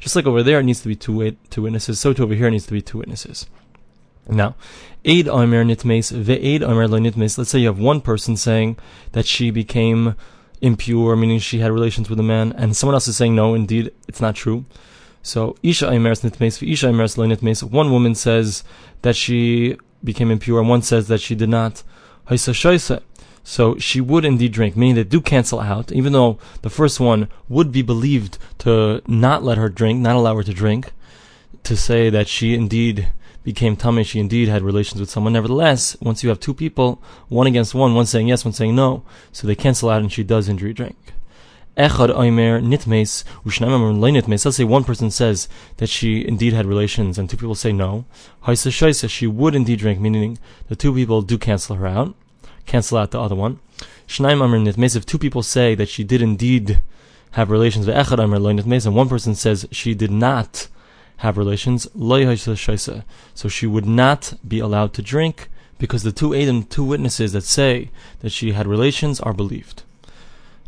Just 0.00 0.16
like 0.16 0.26
over 0.26 0.42
there, 0.42 0.58
it 0.58 0.64
needs 0.64 0.80
to 0.80 0.88
be 0.88 0.96
two 0.96 1.36
two 1.50 1.62
witnesses. 1.62 2.00
So 2.00 2.12
to 2.12 2.24
over 2.24 2.34
here, 2.34 2.48
it 2.48 2.52
needs 2.52 2.66
to 2.66 2.72
be 2.72 2.82
two 2.82 2.98
witnesses. 2.98 3.46
Now, 4.28 4.56
aid 5.04 5.28
omer 5.28 5.64
nitmes 5.64 6.10
ve'aid 6.12 6.62
omer 6.62 6.88
lo 6.88 6.98
nitmes. 6.98 7.38
Let's 7.38 7.50
say 7.50 7.60
you 7.60 7.68
have 7.68 7.78
one 7.78 8.00
person 8.00 8.36
saying 8.36 8.76
that 9.12 9.26
she 9.26 9.50
became 9.50 10.16
impure, 10.60 11.14
meaning 11.14 11.38
she 11.38 11.58
had 11.58 11.70
relations 11.70 12.08
with 12.10 12.18
a 12.18 12.22
man, 12.24 12.52
and 12.52 12.74
someone 12.76 12.94
else 12.94 13.06
is 13.06 13.16
saying 13.16 13.34
no, 13.34 13.54
indeed, 13.54 13.92
it's 14.08 14.20
not 14.20 14.34
true. 14.34 14.64
So 15.22 15.56
isha 15.62 15.88
omer 15.88 16.10
nitmes 16.12 16.58
ve'isha 16.58 16.88
omer 16.88 17.04
lo 17.04 17.28
nitmes. 17.28 17.62
One 17.62 17.92
woman 17.92 18.14
says 18.14 18.64
that 19.02 19.14
she 19.14 19.76
became 20.04 20.30
impure, 20.30 20.60
and 20.60 20.68
one 20.68 20.82
says 20.82 21.08
that 21.08 21.20
she 21.20 21.34
did 21.34 21.48
not. 21.48 21.82
So 23.46 23.78
she 23.78 24.00
would 24.00 24.24
indeed 24.24 24.52
drink, 24.52 24.76
meaning 24.76 24.94
they 24.94 25.04
do 25.04 25.20
cancel 25.20 25.60
out, 25.60 25.92
even 25.92 26.12
though 26.12 26.38
the 26.62 26.70
first 26.70 27.00
one 27.00 27.28
would 27.48 27.72
be 27.72 27.82
believed 27.82 28.38
to 28.58 29.02
not 29.06 29.42
let 29.42 29.58
her 29.58 29.68
drink, 29.68 30.00
not 30.00 30.16
allow 30.16 30.36
her 30.36 30.42
to 30.42 30.54
drink, 30.54 30.92
to 31.64 31.76
say 31.76 32.10
that 32.10 32.28
she 32.28 32.54
indeed 32.54 33.08
became 33.42 33.76
tummy, 33.76 34.04
she 34.04 34.18
indeed 34.18 34.48
had 34.48 34.62
relations 34.62 35.00
with 35.00 35.10
someone. 35.10 35.34
Nevertheless, 35.34 35.96
once 36.00 36.22
you 36.22 36.30
have 36.30 36.40
two 36.40 36.54
people, 36.54 37.02
one 37.28 37.46
against 37.46 37.74
one, 37.74 37.94
one 37.94 38.06
saying 38.06 38.28
yes, 38.28 38.44
one 38.44 38.54
saying 38.54 38.74
no, 38.74 39.04
so 39.32 39.46
they 39.46 39.54
cancel 39.54 39.90
out 39.90 40.00
and 40.00 40.10
she 40.10 40.24
does 40.24 40.48
indeed 40.48 40.76
drink. 40.76 41.13
Echad 41.76 42.14
Oimer 42.14 42.62
Nitmes, 42.62 43.24
nitmes. 43.44 44.44
Let's 44.44 44.56
say 44.56 44.64
one 44.64 44.84
person 44.84 45.10
says 45.10 45.48
that 45.78 45.88
she 45.88 46.26
indeed 46.26 46.52
had 46.52 46.66
relations 46.66 47.18
and 47.18 47.28
two 47.28 47.36
people 47.36 47.56
say 47.56 47.72
no. 47.72 48.04
Haisa 48.44 48.70
Shaisa, 48.70 49.10
she 49.10 49.26
would 49.26 49.56
indeed 49.56 49.80
drink, 49.80 49.98
meaning 49.98 50.38
the 50.68 50.76
two 50.76 50.94
people 50.94 51.22
do 51.22 51.36
cancel 51.36 51.76
her 51.76 51.86
out, 51.86 52.14
cancel 52.66 52.98
out 52.98 53.10
the 53.10 53.20
other 53.20 53.34
one. 53.34 53.58
Shnaim 54.06 54.38
Nitmes, 54.38 54.94
if 54.94 55.04
two 55.04 55.18
people 55.18 55.42
say 55.42 55.74
that 55.74 55.88
she 55.88 56.04
did 56.04 56.22
indeed 56.22 56.80
have 57.32 57.50
relations 57.50 57.88
Echad 57.88 58.20
Amr 58.20 58.38
Nitmes, 58.38 58.86
and 58.86 58.94
one 58.94 59.08
person 59.08 59.34
says 59.34 59.66
she 59.72 59.94
did 59.94 60.12
not 60.12 60.68
have 61.18 61.36
relations, 61.36 61.88
so 63.34 63.48
she 63.48 63.66
would 63.66 63.86
not 63.86 64.34
be 64.46 64.60
allowed 64.60 64.92
to 64.94 65.02
drink 65.02 65.48
because 65.78 66.04
the 66.04 66.12
two 66.12 66.34
Adam, 66.34 66.62
two 66.62 66.84
witnesses 66.84 67.32
that 67.32 67.42
say 67.42 67.90
that 68.20 68.30
she 68.30 68.52
had 68.52 68.66
relations 68.68 69.20
are 69.20 69.32
believed. 69.32 69.82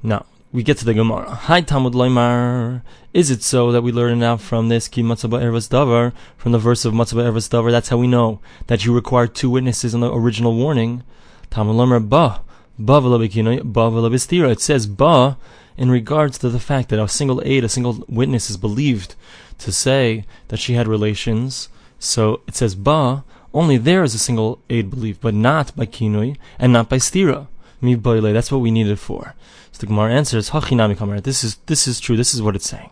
Now, 0.03 0.27
we 0.57 0.63
get 0.63 0.79
to 0.79 0.87
the 0.87 0.95
Gemara. 0.95 1.35
Hi 1.35 1.61
Talmud 1.61 1.93
Loimar. 1.93 2.81
Is 3.13 3.31
it 3.31 3.43
so 3.43 3.71
that 3.73 3.83
we 3.83 3.93
learn 3.93 4.19
now 4.19 4.39
from 4.39 4.71
this 4.71 4.89
Ki 4.89 5.03
Matzaba 5.03 5.39
Ervas 5.39 5.69
Davar, 5.69 6.15
from 6.39 6.53
the 6.53 6.59
verse 6.59 6.87
of 6.87 6.95
Matzaba 6.95 7.31
Ervas 7.31 7.51
Davar? 7.51 7.71
That's 7.71 7.91
how 7.91 7.99
we 7.99 8.07
know 8.07 8.41
that 8.69 8.87
you 8.87 8.95
require 8.95 9.27
two 9.27 9.51
witnesses 9.51 9.93
in 9.93 10.01
the 10.01 10.11
original 10.11 10.55
warning. 10.55 11.03
Talmud 11.51 11.77
Loimar 11.77 12.09
Ba. 12.09 12.41
Ba 12.79 13.03
Ba 13.03 14.51
It 14.51 14.61
says 14.63 14.87
Ba 14.87 15.37
in 15.77 15.91
regards 15.91 16.39
to 16.39 16.49
the 16.49 16.59
fact 16.59 16.89
that 16.89 17.03
a 17.03 17.07
single 17.07 17.43
aid, 17.45 17.63
a 17.63 17.69
single 17.69 18.03
witness 18.09 18.49
is 18.49 18.57
believed 18.57 19.15
to 19.59 19.71
say 19.71 20.25
that 20.49 20.57
she 20.57 20.73
had 20.73 20.89
relations. 20.89 21.69
So 21.99 22.41
it 22.47 22.55
says 22.57 22.75
Ba. 22.75 23.25
Only 23.53 23.77
there 23.77 24.03
is 24.03 24.15
a 24.15 24.19
single 24.19 24.63
aid 24.71 24.89
believed, 24.89 25.21
but 25.21 25.35
not 25.35 25.77
by 25.77 25.85
Kinoi 25.85 26.39
and 26.59 26.73
not 26.73 26.89
by 26.89 26.97
Stira. 26.97 27.47
That's 27.81 28.53
what 28.53 28.61
we 28.61 28.71
need 28.71 28.87
it 28.89 28.97
for. 28.97 29.35
So 29.73 29.81
the 29.81 29.87
Gemara 29.87 30.13
answers, 30.13 30.51
Hachinami 30.51 31.23
This 31.23 31.45
is 31.45 31.57
this 31.67 31.87
is 31.87 32.01
true. 32.01 32.17
This 32.17 32.35
is 32.35 32.43
what 32.43 32.57
it's 32.57 32.69
saying. 32.69 32.91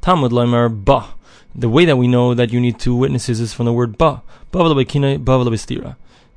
Talmud 0.00 0.32
Lamar 0.32 0.68
Ba. 0.68 1.14
The 1.54 1.68
way 1.68 1.84
that 1.84 1.96
we 1.96 2.08
know 2.08 2.34
that 2.34 2.52
you 2.52 2.60
need 2.60 2.78
two 2.78 2.94
witnesses 2.94 3.40
is 3.40 3.52
from 3.52 3.66
the 3.66 3.72
word 3.72 3.98
Ba. 3.98 4.22
Ba 4.50 4.58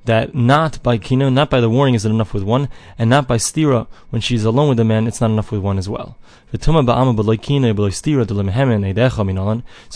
That 0.05 0.35
not 0.35 0.81
by 0.83 0.97
kino, 0.97 1.29
not 1.29 1.49
by 1.49 1.59
the 1.59 1.69
warning 1.69 1.95
is 1.95 2.05
it 2.05 2.11
enough 2.11 2.33
with 2.33 2.43
one, 2.43 2.69
and 2.97 3.09
not 3.09 3.27
by 3.27 3.37
stira, 3.37 3.87
when 4.11 4.21
she's 4.21 4.45
alone 4.45 4.69
with 4.69 4.77
the 4.77 4.85
man, 4.85 5.07
it's 5.07 5.19
not 5.19 5.31
enough 5.31 5.51
with 5.51 5.61
one 5.61 5.77
as 5.77 5.89
well. 5.89 6.17
So 6.51 6.61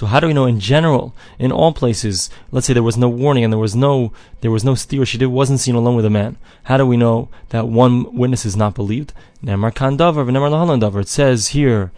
how 0.06 0.20
do 0.20 0.28
we 0.28 0.34
know 0.34 0.46
in 0.46 0.60
general, 0.60 1.16
in 1.38 1.52
all 1.52 1.74
places, 1.74 2.30
let's 2.52 2.68
say 2.68 2.74
there 2.74 2.84
was 2.84 2.98
no 2.98 3.08
warning 3.08 3.44
and 3.44 3.54
there 3.54 3.60
was 3.60 3.76
no 3.76 4.12
there 4.42 4.52
was 4.52 4.64
no 4.64 4.74
stira, 4.74 5.06
she 5.06 5.18
did, 5.18 5.28
wasn't 5.28 5.60
seen 5.60 5.76
alone 5.76 5.96
with 5.96 6.06
a 6.06 6.10
man. 6.10 6.38
How 6.64 6.78
do 6.78 6.86
we 6.86 6.98
know 6.98 7.30
that 7.50 7.68
one 7.68 8.16
witness 8.16 8.46
is 8.46 8.58
not 8.58 8.74
believed? 8.74 9.14
It 9.44 11.08
says 11.08 11.48
here 11.50 11.92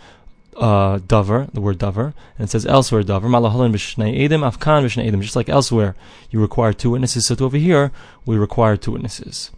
uh, 0.58 1.00
davar, 1.00 1.52
the 1.54 1.62
word 1.62 1.80
davar, 1.80 2.14
and 2.38 2.48
it 2.48 2.50
says 2.50 2.66
elsewhere 2.66 3.04
davar, 3.04 3.24
malahalan 3.24 3.74
b'shnei 3.74 4.20
edim, 4.20 4.50
afkan 4.50 4.84
b'shnei 4.84 5.10
edim. 5.10 5.22
Just 5.22 5.36
like 5.36 5.50
elsewhere, 5.50 5.96
you 6.30 6.40
require 6.40 6.74
two 6.74 6.92
witnesses. 6.92 7.28
So 7.28 7.36
over 7.40 7.58
here, 7.58 7.92
we 8.26 8.38
require 8.38 8.78
two 8.78 8.92
witnesses. 8.92 9.52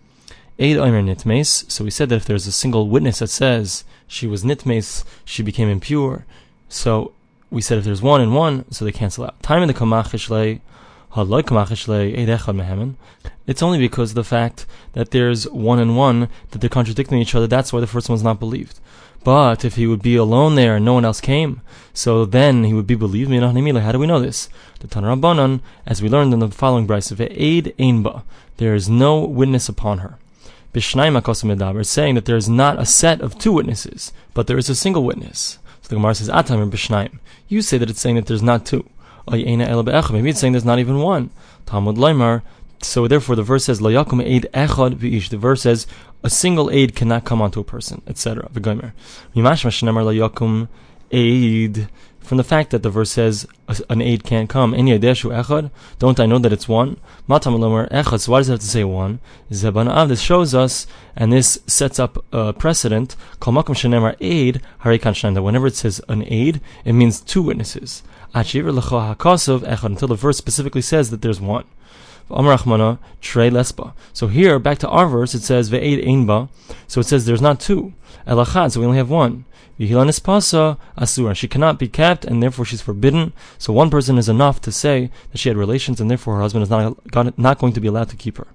Eid 0.60 0.78
omer 0.78 1.02
nitmes. 1.02 1.70
So 1.72 1.84
we 1.84 1.90
said 1.90 2.10
that 2.10 2.18
if 2.18 2.26
there's 2.26 2.48
a 2.48 2.52
single 2.52 2.88
witness 2.88 3.20
that 3.20 3.30
says 3.30 3.84
she 4.08 4.28
was 4.28 4.44
nitmes, 4.44 5.04
she 5.26 5.42
became 5.42 5.68
impure. 5.68 6.26
So 6.70 7.14
we 7.50 7.62
said 7.62 7.78
if 7.78 7.86
there's 7.86 8.02
one 8.02 8.22
and 8.22 8.36
one, 8.36 8.72
so 8.72 8.86
they 8.86 8.92
cancel 8.92 9.26
out. 9.26 9.42
Time 9.42 9.62
in 9.62 9.68
the 9.68 9.74
kamachishle, 9.74 10.62
it's 13.46 13.62
only 13.62 13.78
because 13.78 14.12
of 14.12 14.16
the 14.16 14.24
fact 14.24 14.66
that 14.94 15.12
there's 15.12 15.48
one 15.50 15.78
and 15.78 15.96
one 15.96 16.28
that 16.50 16.60
they're 16.60 16.70
contradicting 16.70 17.20
each 17.20 17.36
other. 17.36 17.46
That's 17.46 17.72
why 17.72 17.82
the 17.82 17.88
first 17.88 18.10
one's 18.10 18.24
not 18.24 18.40
believed. 18.40 18.80
But 19.24 19.64
if 19.64 19.76
he 19.76 19.88
would 19.88 20.02
be 20.02 20.16
alone 20.16 20.56
there 20.56 20.76
and 20.76 20.86
no 20.86 20.94
one 20.94 21.06
else 21.06 21.22
came, 21.22 21.62
so 21.94 22.26
then 22.26 22.64
he 22.66 22.74
would 22.74 22.88
be 22.88 22.96
believed. 22.96 23.32
How 23.32 23.92
do 23.92 24.00
we 24.00 24.08
know 24.08 24.20
this? 24.20 24.50
The 24.80 24.88
Tanarabanan, 24.88 25.62
as 25.86 26.02
we 26.02 26.10
learned 26.10 26.34
in 26.34 26.40
the 26.40 26.50
following 26.50 26.86
brisa, 26.88 27.28
aid 27.32 27.74
ainba. 27.80 28.24
There 28.58 28.76
is 28.76 28.90
no 28.90 29.24
witness 29.24 29.70
upon 29.70 30.00
her. 30.00 30.18
Bishnaim 30.74 31.86
saying 31.86 32.16
that 32.16 32.26
there 32.26 32.36
is 32.36 32.50
not 32.50 32.80
a 32.80 32.86
set 32.86 33.22
of 33.22 33.38
two 33.38 33.54
witnesses, 33.54 34.12
but 34.34 34.48
there 34.48 34.58
is 34.58 34.70
a 34.70 34.76
single 34.76 35.04
witness. 35.04 35.60
So 35.82 35.90
the 35.90 35.96
Gemara 35.96 36.16
says, 36.16 36.30
Atam 36.30 36.70
Bishnaim. 36.72 37.20
You 37.48 37.62
say 37.62 37.78
that 37.78 37.90
it's 37.90 38.02
saying 38.02 38.16
that 38.16 38.26
there's 38.26 38.42
not 38.42 38.66
two. 38.66 38.90
Maybe 39.32 39.54
it's 39.54 40.40
saying 40.40 40.54
there's 40.54 40.66
not 40.66 40.80
even 40.80 41.00
one. 41.00 41.30
Talmud 41.66 41.96
Leimar. 41.96 42.42
So 42.84 43.08
therefore, 43.08 43.36
the 43.36 43.44
verse 43.44 43.66
says, 43.66 43.80
"Layakum 43.80 44.24
aid 44.24 44.48
echad 44.54 44.96
v'ish." 44.96 45.30
The 45.30 45.38
verse 45.38 45.62
says, 45.62 45.88
"A 46.24 46.30
single 46.30 46.70
aid 46.70 46.96
cannot 46.96 47.24
come 47.24 47.42
onto 47.42 47.60
a 47.60 47.64
person," 47.64 48.02
etc. 48.08 48.50
V'gomer. 48.54 48.92
Mimash 49.36 49.64
mashnemar 49.64 50.04
layakum 50.04 50.68
aid 51.12 51.88
from 52.20 52.38
the 52.38 52.44
fact 52.44 52.72
that 52.72 52.84
the 52.84 52.90
verse 52.90 53.12
says 53.12 53.46
an 53.90 54.02
aid 54.02 54.24
can't 54.24 54.50
come. 54.50 54.74
echad. 54.74 55.72
Don't 56.00 56.20
I 56.20 56.26
know 56.26 56.40
that 56.40 56.54
it's 56.54 56.68
one? 56.68 56.98
Matam 57.28 57.56
lomer 57.56 57.90
echad. 57.90 58.20
So 58.22 58.32
why 58.32 58.40
does 58.40 58.50
it 58.50 58.54
have 58.54 58.60
to 58.62 58.66
say 58.66 58.84
one? 58.84 59.20
Zebanav. 59.52 60.08
This 60.08 60.22
shows 60.22 60.56
us, 60.56 60.88
and 61.16 61.32
this 61.34 61.60
sets 61.68 62.00
up 62.00 62.24
a 62.32 62.54
precedent. 62.54 63.16
Kol 63.40 63.54
makom 63.54 63.76
shenemar 63.76 64.16
aid 64.20 64.62
harikan 64.84 65.34
That 65.34 65.44
whenever 65.44 65.68
it 65.68 65.76
says 65.76 66.02
an 66.08 66.24
aid, 66.28 66.62
it 66.86 66.94
means 66.94 67.20
two 67.22 67.42
witnesses. 67.42 68.04
Until 68.34 68.72
the 68.72 70.18
verse 70.20 70.38
specifically 70.38 70.82
says 70.82 71.10
that 71.12 71.22
there's 71.22 71.40
one. 71.40 71.66
So 72.30 74.28
here, 74.28 74.60
back 74.60 74.78
to 74.80 74.90
our 74.90 75.08
verse, 75.08 75.34
it 75.36 75.42
says 75.42 75.70
Ve'ed 75.70 76.06
Einba. 76.06 76.50
So 76.88 77.02
it 77.02 77.06
says 77.06 77.26
there's 77.26 77.42
not 77.42 77.60
two. 77.60 77.94
Elachad, 78.28 78.72
so 78.72 78.80
we 78.80 78.86
only 78.86 78.98
have 78.98 79.10
one. 79.10 79.46
Vihilanis 79.80 80.22
Pasa 80.24 80.78
Asura. 80.98 81.34
She 81.34 81.48
cannot 81.48 81.80
be 81.80 81.88
kept, 81.88 82.26
and 82.26 82.42
therefore 82.42 82.66
she's 82.66 82.82
forbidden. 82.82 83.34
So 83.58 83.74
one 83.74 83.90
person 83.90 84.18
is 84.18 84.30
enough 84.30 84.62
to 84.62 84.72
say 84.72 85.10
that 85.32 85.38
she 85.40 85.50
had 85.50 85.58
relations, 85.58 86.00
and 86.00 86.10
therefore 86.10 86.36
her 86.36 86.42
husband 86.42 86.64
is 86.64 86.70
not, 86.70 87.38
not 87.38 87.60
going 87.60 87.74
to 87.74 87.82
be 87.82 87.88
allowed 87.88 88.10
to 88.10 88.16
keep 88.16 88.38
her. 88.38 88.48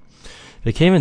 They 0.69 0.73
came. 0.75 0.93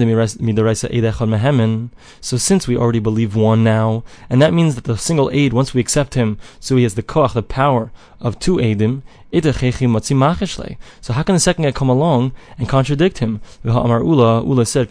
So 2.22 2.38
since 2.38 2.68
we 2.70 2.78
already 2.78 3.00
believe 3.00 3.36
one 3.36 3.66
now, 3.66 4.06
and 4.30 4.42
that 4.42 4.54
means 4.54 4.76
that 4.76 4.86
the 4.86 4.98
single 4.98 5.30
aid, 5.34 5.52
once 5.52 5.74
we 5.74 5.82
accept 5.82 6.14
him, 6.14 6.38
so 6.62 6.78
he 6.78 6.84
has 6.84 6.96
the 6.96 7.04
koach, 7.04 7.34
the 7.34 7.44
power 7.44 7.92
of 8.22 8.40
two 8.40 8.56
aidim. 8.56 9.02
So 11.02 11.12
how 11.12 11.24
can 11.24 11.36
the 11.36 11.40
second 11.42 11.66
guy 11.66 11.74
come 11.74 11.90
along 11.90 12.32
and 12.58 12.70
contradict 12.70 13.18
him? 13.18 13.42
Ula, 13.66 14.42
Ula 14.42 14.66
said, 14.66 14.88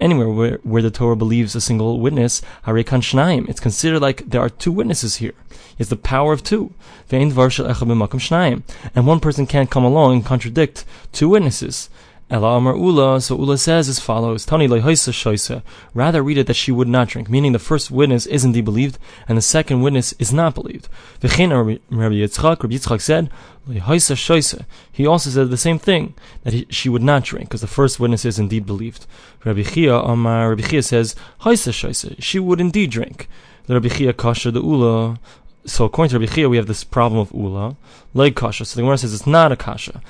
anywhere 0.00 0.28
where, 0.28 0.60
where 0.62 0.82
the 0.82 0.92
Torah 0.92 1.16
believes 1.16 1.56
a 1.56 1.60
single 1.60 1.98
witness, 1.98 2.42
it's 2.64 3.58
considered 3.58 4.02
like 4.02 4.30
there 4.30 4.40
are 4.40 4.48
two 4.48 4.70
witnesses 4.70 5.16
here. 5.16 5.34
It's 5.80 5.90
the 5.90 5.96
power 5.96 6.32
of 6.32 6.44
two. 6.44 6.72
And 7.10 7.34
one 7.34 9.18
person 9.18 9.46
can't 9.46 9.70
come 9.70 9.84
along 9.84 10.12
and 10.12 10.24
contradict 10.24 10.84
two 11.10 11.28
witnesses. 11.30 11.90
Ela 12.30 12.56
Amar 12.56 12.74
Ula, 12.74 13.20
so 13.20 13.36
Ula 13.36 13.58
says 13.58 13.88
as 13.88 14.00
follows, 14.00 14.46
Tani 14.46 14.66
Lehoisa 14.66 15.12
shoisa. 15.12 15.62
Rather 15.92 16.22
read 16.22 16.38
it 16.38 16.46
that 16.46 16.56
she 16.56 16.72
would 16.72 16.88
not 16.88 17.08
drink, 17.08 17.28
meaning 17.28 17.52
the 17.52 17.58
first 17.58 17.90
witness 17.90 18.24
is 18.24 18.44
indeed 18.44 18.64
believed, 18.64 18.98
and 19.28 19.36
the 19.36 19.42
second 19.42 19.82
witness 19.82 20.14
is 20.18 20.32
not 20.32 20.54
believed. 20.54 20.88
V'chein 21.20 21.50
Rabbi 21.90 22.14
Yitzchak, 22.14 22.62
Rabbi 22.62 22.76
Yitzchak 22.76 23.00
said, 23.02 23.30
shoisa. 23.68 24.64
He 24.90 25.06
also 25.06 25.28
said 25.28 25.50
the 25.50 25.58
same 25.58 25.78
thing, 25.78 26.14
that 26.44 26.54
he, 26.54 26.66
she 26.70 26.88
would 26.88 27.02
not 27.02 27.24
drink, 27.24 27.50
because 27.50 27.60
the 27.60 27.66
first 27.66 28.00
witness 28.00 28.24
is 28.24 28.38
indeed 28.38 28.64
believed. 28.64 29.06
Rabbi 29.44 29.62
Chia, 29.62 29.96
Amar, 29.96 30.48
Rabbi 30.48 30.62
Chia 30.62 30.82
says, 30.82 31.14
shoisa. 31.40 32.16
She 32.22 32.38
would 32.38 32.60
indeed 32.60 32.90
drink. 32.90 33.28
The 33.66 33.74
Rabbi 33.74 33.88
Chia 33.88 34.12
kasha 34.14 34.50
the 34.50 34.62
Ula, 34.62 35.18
so 35.66 35.86
according 35.86 36.10
to 36.10 36.18
Rabbi 36.18 36.32
Chia, 36.32 36.48
we 36.48 36.58
have 36.58 36.66
this 36.66 36.84
problem 36.84 37.20
of 37.20 37.32
ula, 37.32 37.76
like 38.12 38.36
kasha. 38.36 38.66
So 38.66 38.76
the 38.76 38.82
Gemara 38.82 38.98
says 38.98 39.14
it's 39.14 39.26
not 39.26 39.50
a 39.50 39.56
kasha. 39.56 40.02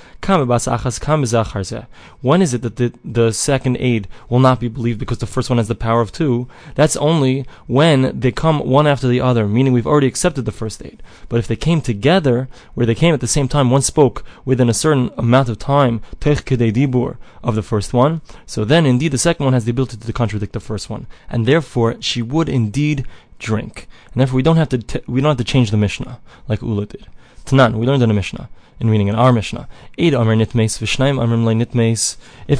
When 2.20 2.42
is 2.42 2.54
it 2.54 2.62
that 2.62 2.76
the, 2.76 2.92
the 3.04 3.32
second 3.32 3.76
aid 3.78 4.08
will 4.28 4.40
not 4.40 4.58
be 4.58 4.66
believed 4.68 4.98
because 4.98 5.18
the 5.18 5.26
first 5.26 5.50
one 5.50 5.58
has 5.58 5.68
the 5.68 5.76
power 5.76 6.00
of 6.00 6.10
two? 6.10 6.48
That's 6.74 6.96
only 6.96 7.46
when 7.66 8.18
they 8.18 8.32
come 8.32 8.66
one 8.66 8.88
after 8.88 9.06
the 9.06 9.20
other, 9.20 9.46
meaning 9.46 9.72
we've 9.72 9.86
already 9.86 10.08
accepted 10.08 10.44
the 10.44 10.52
first 10.52 10.84
aid. 10.84 11.02
But 11.28 11.38
if 11.38 11.46
they 11.46 11.56
came 11.56 11.80
together, 11.80 12.48
where 12.74 12.86
they 12.86 12.94
came 12.94 13.14
at 13.14 13.20
the 13.20 13.28
same 13.28 13.46
time, 13.46 13.70
one 13.70 13.82
spoke 13.82 14.24
within 14.44 14.68
a 14.68 14.74
certain 14.74 15.10
amount 15.16 15.48
of 15.48 15.58
time, 15.58 16.00
dibur 16.20 17.16
of 17.44 17.54
the 17.54 17.62
first 17.62 17.92
one, 17.92 18.22
so 18.46 18.64
then 18.64 18.86
indeed 18.86 19.12
the 19.12 19.18
second 19.18 19.44
one 19.44 19.52
has 19.52 19.66
the 19.66 19.70
ability 19.70 19.98
to 19.98 20.12
contradict 20.12 20.52
the 20.52 20.60
first 20.60 20.90
one, 20.90 21.06
and 21.28 21.46
therefore 21.46 21.96
she 22.00 22.22
would 22.22 22.48
indeed 22.48 23.06
drink. 23.50 23.86
And 24.12 24.20
therefore 24.20 24.36
we 24.36 24.46
don't 24.46 24.62
have 24.62 24.70
to 24.70 24.78
t- 24.78 25.06
we 25.06 25.20
don't 25.20 25.34
have 25.34 25.44
to 25.44 25.52
change 25.52 25.70
the 25.70 25.84
Mishnah 25.84 26.18
like 26.48 26.62
Ula 26.62 26.86
did. 26.86 27.06
Tanan, 27.46 27.74
we 27.74 27.86
learned 27.86 28.02
in 28.02 28.08
the 28.08 28.14
Mishnah, 28.14 28.48
in 28.80 28.90
reading 28.90 29.08
in 29.08 29.14
our 29.14 29.32
Mishnah. 29.32 29.68
If 29.98 30.14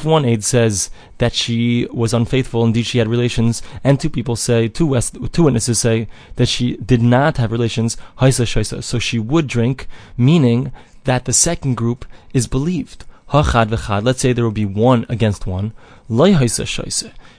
one 0.05 0.25
aid 0.25 0.45
says 0.45 0.91
that 1.19 1.33
she 1.33 1.89
was 1.91 2.15
unfaithful, 2.15 2.65
indeed 2.65 2.87
she 2.87 2.99
had 2.99 3.09
relations, 3.09 3.63
and 3.83 3.99
two 3.99 4.11
people 4.11 4.37
say, 4.37 4.69
two, 4.69 4.87
West, 4.87 5.17
two 5.33 5.45
witnesses 5.45 5.79
say 5.79 6.07
that 6.37 6.49
she 6.49 6.77
did 6.77 7.03
not 7.03 7.39
have 7.39 7.51
relations, 7.51 7.97
so 8.21 8.99
she 8.99 9.19
would 9.19 9.47
drink, 9.47 9.89
meaning 10.19 10.71
that 11.05 11.25
the 11.25 11.33
second 11.33 11.77
group 11.77 12.05
is 12.35 12.47
believed. 12.47 13.05
Let's 13.33 14.21
say 14.21 14.33
there 14.33 14.45
would 14.45 14.55
be 14.55 14.67
one 14.67 15.07
against 15.09 15.47
one. 15.47 15.73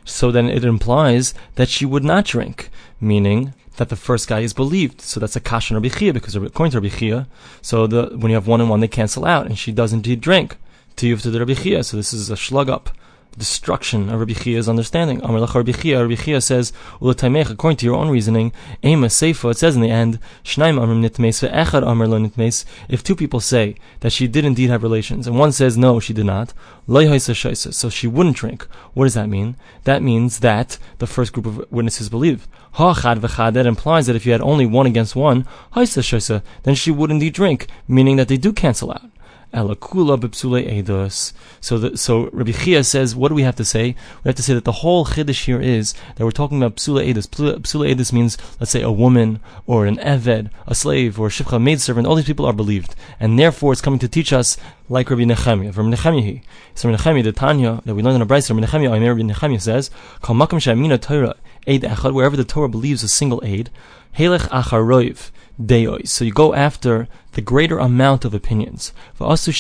So 0.06 0.32
then 0.32 0.50
it 0.50 0.64
implies 0.64 1.34
that 1.56 1.68
she 1.68 1.86
would 1.86 2.04
not 2.04 2.26
drink, 2.26 2.70
meaning 3.02 3.54
that 3.78 3.90
the 3.90 3.96
first 3.96 4.28
guy 4.28 4.40
is 4.40 4.54
believed. 4.54 5.02
So 5.02 5.20
that's 5.20 5.36
a 5.36 5.42
kash 5.42 5.72
on 5.72 5.82
Rabbi 5.82 6.12
because 6.12 6.36
according 6.36 6.72
to 6.72 6.80
Rabbi 6.80 7.26
so 7.62 7.88
the, 7.88 8.16
when 8.16 8.30
you 8.30 8.36
have 8.36 8.48
one 8.48 8.62
and 8.62 8.70
one, 8.70 8.80
they 8.80 8.88
cancel 8.88 9.26
out, 9.26 9.48
and 9.48 9.58
she 9.58 9.72
does 9.72 9.92
indeed 9.92 10.22
drink. 10.22 10.56
You 11.02 11.18
to 11.18 11.30
the 11.30 11.40
Rabbi 11.40 11.82
so 11.82 11.98
this 11.98 12.14
is 12.14 12.30
a 12.30 12.38
slug 12.38 12.70
up 12.70 12.90
destruction 13.38 14.10
of 14.10 14.20
Rabbi 14.20 14.34
Chia's 14.34 14.70
understanding. 14.70 15.22
Amar 15.22 15.42
Lach 15.42 15.56
Rabbi 15.56 15.74
Chia, 15.74 16.02
Rabbi 16.02 16.16
Chia 16.16 16.40
says, 16.40 16.72
according 17.02 17.78
to 17.78 17.86
your 17.86 17.96
own 17.96 18.10
reasoning, 18.10 18.54
Ema 18.84 19.08
Seifa, 19.08 19.52
it 19.52 19.58
says 19.58 19.76
in 19.76 19.82
the 19.82 19.90
end, 19.90 20.20
Shnaim 20.44 20.80
Amrim 20.80 21.04
Nitmes, 21.06 21.42
Ve'echad 21.46 21.86
Amr 21.86 22.08
Lo 22.08 22.18
Nitmes, 22.18 22.64
if 22.88 23.04
two 23.04 23.16
people 23.16 23.42
say 23.42 23.76
that 24.00 24.12
she 24.12 24.28
did 24.28 24.46
indeed 24.46 24.70
have 24.70 24.84
relations, 24.84 25.28
and 25.28 25.38
one 25.38 25.52
says 25.52 25.78
no, 25.78 26.00
she 26.00 26.14
did 26.14 26.26
not, 26.26 26.54
so 26.88 27.90
she 27.90 28.08
wouldn't 28.08 28.38
drink. 28.38 28.64
What 28.94 29.06
does 29.06 29.16
that 29.16 29.28
mean? 29.28 29.58
That 29.84 30.02
means 30.02 30.40
that 30.40 30.78
the 31.00 31.08
first 31.08 31.34
group 31.34 31.46
of 31.46 31.66
witnesses 31.72 32.08
believe. 32.10 32.48
Ha'chad 32.76 33.20
v'chad, 33.20 33.54
that 33.54 33.66
implies 33.66 34.06
that 34.08 34.16
if 34.16 34.26
you 34.26 34.32
had 34.32 34.42
only 34.42 34.66
one 34.66 34.86
against 34.86 35.16
one, 35.16 35.46
then 35.74 36.76
she 36.76 36.92
would 36.92 37.12
indeed 37.12 37.34
drink, 37.34 37.68
meaning 37.88 38.16
that 38.16 38.28
they 38.28 38.38
do 38.38 38.54
cancel 38.54 38.92
out. 38.92 39.10
Elakula 39.54 40.20
b'psule 40.20 40.66
edus. 40.68 41.34
So, 41.62 41.78
the, 41.78 41.98
so 41.98 42.30
Rabbi 42.32 42.52
Chia 42.52 42.84
says, 42.84 43.16
what 43.16 43.30
do 43.30 43.36
we 43.36 43.44
have 43.44 43.56
to 43.56 43.66
say? 43.66 43.96
We 44.24 44.30
have 44.30 44.36
to 44.36 44.44
say 44.44 44.54
that 44.54 44.66
the 44.66 44.72
whole 44.72 45.06
chiddush 45.06 45.46
here 45.46 45.62
is 45.62 45.94
that 46.16 46.26
we're 46.26 46.32
talking 46.32 46.58
about 46.58 46.76
psule 46.78 47.06
edus. 47.06 47.28
Psule 47.28 47.94
edus 47.94 48.12
means, 48.12 48.38
let's 48.60 48.72
say, 48.72 48.82
a 48.82 48.92
woman 48.92 49.40
or 49.66 49.86
an 49.86 49.98
eved, 49.98 50.50
a 50.68 50.76
slave 50.76 51.20
or 51.20 51.28
a 51.28 51.30
shivcha 51.30 51.62
maidservant. 51.62 52.06
All 52.06 52.16
these 52.16 52.26
people 52.26 52.46
are 52.46 52.54
believed, 52.54 52.96
and 53.20 53.40
therefore 53.40 53.72
it's 53.72 53.82
coming 53.82 54.00
to 54.00 54.08
teach 54.08 54.34
us 54.34 54.58
like 54.90 55.10
Rabbi 55.10 55.24
Nechemiah. 55.24 55.74
From 55.74 55.92
Nechemiah, 55.92 56.42
so 56.74 56.90
Rabbi 56.90 57.02
Nechemiah, 57.02 57.24
the 57.24 57.32
Tanya 57.32 57.82
that 57.86 57.96
we 57.96 58.04
learned 58.04 58.22
in 58.22 58.28
the 58.28 58.34
Brayso, 58.34 58.50
Rabbi 58.54 58.68
Nechemiah, 58.68 59.08
Rabbi 59.08 59.22
Nechemiah 59.22 59.62
says, 59.62 59.90
"Kal 60.22 60.36
she'amina 60.60 61.02
Torah 61.02 61.36
aid 61.68 61.84
echad." 61.84 62.14
Wherever 62.14 62.36
the 62.36 62.44
Torah 62.44 62.70
believes 62.70 63.04
a 63.04 63.08
single 63.08 63.42
aid, 63.44 63.70
helech 64.18 64.48
acharoiv 64.50 65.32
So 65.58 66.26
you 66.26 66.32
go 66.32 66.54
after 66.54 67.08
the 67.34 67.42
greater 67.42 67.80
amount 67.80 68.26
of 68.26 68.34
opinions. 68.34 68.94
So 69.18 69.52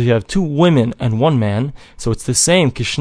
you 0.00 0.12
have 0.12 0.26
two 0.26 0.42
women 0.42 0.94
and 0.98 1.20
one 1.20 1.38
man, 1.38 1.72
so 1.96 2.10
it's 2.10 2.24
the 2.24 2.34
same 2.34 2.70
just 2.70 2.98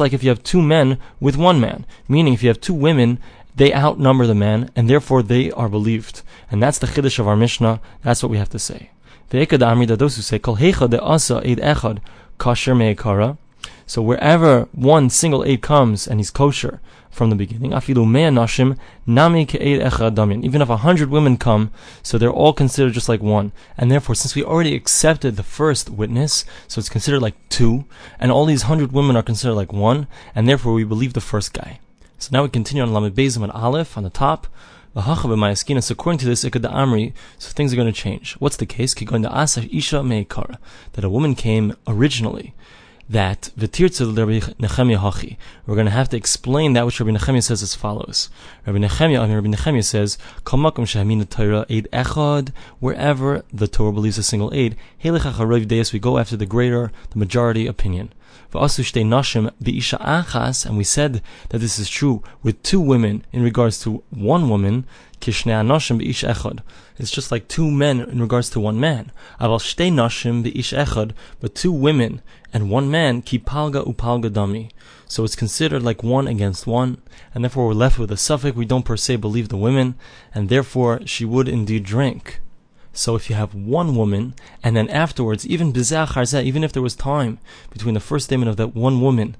like 0.00 0.12
if 0.12 0.22
you 0.22 0.28
have 0.28 0.42
two 0.42 0.62
men 0.62 0.98
with 1.20 1.36
one 1.36 1.60
man. 1.60 1.86
Meaning, 2.08 2.34
if 2.34 2.42
you 2.42 2.48
have 2.48 2.60
two 2.60 2.74
women, 2.74 3.18
they 3.54 3.74
outnumber 3.74 4.26
the 4.26 4.34
man, 4.34 4.70
and 4.74 4.88
therefore 4.88 5.22
they 5.22 5.50
are 5.52 5.68
believed. 5.68 6.22
And 6.50 6.62
that's 6.62 6.78
the 6.78 6.86
chiddush 6.86 7.18
of 7.18 7.28
our 7.28 7.36
Mishnah. 7.36 7.80
That's 8.02 8.22
what 8.22 8.30
we 8.30 8.38
have 8.38 8.48
to 8.50 8.58
say. 8.58 8.90
Say. 9.30 9.46
So 13.86 14.02
wherever 14.02 14.68
one 14.72 15.10
single 15.10 15.44
aid 15.44 15.62
comes 15.62 16.08
and 16.08 16.20
he's 16.20 16.30
kosher 16.30 16.80
from 17.10 17.30
the 17.30 17.36
beginning, 17.36 17.72
afilu 17.72 18.78
nami 19.06 19.46
Even 20.44 20.62
if 20.62 20.68
a 20.68 20.76
hundred 20.78 21.10
women 21.10 21.36
come, 21.36 21.70
so 22.02 22.16
they're 22.16 22.30
all 22.30 22.52
considered 22.52 22.92
just 22.92 23.08
like 23.08 23.20
one. 23.20 23.52
And 23.76 23.90
therefore, 23.90 24.14
since 24.14 24.34
we 24.34 24.44
already 24.44 24.74
accepted 24.74 25.36
the 25.36 25.42
first 25.42 25.90
witness, 25.90 26.44
so 26.68 26.78
it's 26.78 26.88
considered 26.88 27.20
like 27.20 27.34
two, 27.48 27.84
and 28.18 28.30
all 28.30 28.46
these 28.46 28.62
hundred 28.62 28.92
women 28.92 29.16
are 29.16 29.22
considered 29.22 29.54
like 29.54 29.72
one, 29.72 30.06
and 30.34 30.48
therefore 30.48 30.72
we 30.72 30.84
believe 30.84 31.12
the 31.12 31.20
first 31.20 31.52
guy. 31.52 31.80
So 32.18 32.30
now 32.32 32.44
we 32.44 32.48
continue 32.48 32.82
on 32.82 32.92
Lamed 32.92 33.16
Bezim 33.16 33.42
and 33.42 33.52
Aleph 33.52 33.96
on 33.96 34.04
the 34.04 34.10
top. 34.10 34.46
So 34.94 35.02
according 35.02 36.18
to 36.18 36.26
this 36.26 36.44
Ikad 36.44 36.70
Amri, 36.70 37.12
so 37.38 37.50
things 37.50 37.72
are 37.72 37.76
going 37.76 37.92
to 37.92 37.92
change. 37.92 38.34
What's 38.34 38.56
the 38.56 38.66
case? 38.66 38.92
That 38.92 40.58
a 41.02 41.08
woman 41.08 41.34
came 41.36 41.76
originally 41.86 42.54
that 43.10 43.50
Rabbi 43.56 43.68
Nechemia 43.68 44.98
hachi. 44.98 45.36
We're 45.66 45.74
going 45.74 45.86
to 45.86 45.90
have 45.90 46.08
to 46.10 46.16
explain 46.16 46.74
that 46.74 46.86
which 46.86 47.00
Rabbi 47.00 47.18
Nechemia 47.18 47.42
says 47.42 47.60
as 47.60 47.74
follows. 47.74 48.30
Rabbi 48.64 48.78
Nechemia, 48.78 49.18
I 49.18 49.26
mean, 49.26 49.34
Rabbi 49.34 49.48
Nechemia 49.48 49.84
says, 49.84 50.16
"Kol 50.44 50.60
makom 50.60 50.86
shehamin 50.86 51.28
Torah 51.28 51.66
aid 51.68 51.88
echad." 51.92 52.52
Wherever 52.78 53.42
the 53.52 53.66
Torah 53.66 53.92
believes 53.92 54.16
a 54.16 54.22
single 54.22 54.54
aid, 54.54 54.76
helech 55.02 55.22
acharoiv 55.22 55.66
deis. 55.66 55.92
We 55.92 55.98
go 55.98 56.18
after 56.18 56.36
the 56.36 56.46
greater, 56.46 56.92
the 57.10 57.18
majority 57.18 57.66
opinion. 57.66 58.12
And 58.52 60.76
we 60.76 60.84
said 60.84 61.22
that 61.48 61.58
this 61.58 61.78
is 61.78 61.88
true 61.88 62.22
with 62.42 62.62
two 62.62 62.80
women 62.80 63.24
in 63.32 63.42
regards 63.42 63.80
to 63.82 64.02
one 64.10 64.48
woman. 64.48 64.86
It's 65.22 67.10
just 67.10 67.30
like 67.30 67.48
two 67.48 67.70
men 67.70 68.00
in 68.00 68.20
regards 68.20 68.50
to 68.50 68.60
one 68.60 68.80
man. 68.80 69.12
But 69.38 71.54
two 71.54 71.72
women 71.72 72.22
and 72.52 72.70
one 72.70 72.90
man 72.90 73.22
kipalga 73.22 73.86
upalga 73.86 74.30
dami. 74.30 74.70
So 75.06 75.24
it's 75.24 75.36
considered 75.36 75.82
like 75.82 76.02
one 76.02 76.28
against 76.28 76.66
one, 76.66 76.98
and 77.34 77.42
therefore 77.42 77.66
we're 77.66 77.74
left 77.74 77.98
with 77.98 78.12
a 78.12 78.16
suffix. 78.16 78.56
We 78.56 78.64
don't 78.64 78.84
per 78.84 78.96
se 78.96 79.16
believe 79.16 79.48
the 79.48 79.56
women, 79.56 79.96
and 80.34 80.48
therefore 80.48 81.00
she 81.04 81.24
would 81.24 81.48
indeed 81.48 81.84
drink. 81.84 82.40
So 82.92 83.14
if 83.14 83.30
you 83.30 83.36
have 83.36 83.54
one 83.54 83.94
woman, 83.94 84.34
and 84.64 84.76
then 84.76 84.88
afterwards, 84.90 85.46
even 85.46 85.72
bizah 85.72 86.42
even 86.42 86.64
if 86.64 86.72
there 86.72 86.82
was 86.82 86.96
time 86.96 87.38
between 87.70 87.94
the 87.94 88.00
first 88.00 88.26
statement 88.26 88.50
of 88.50 88.56
that 88.56 88.74
one 88.74 89.00
woman, 89.00 89.36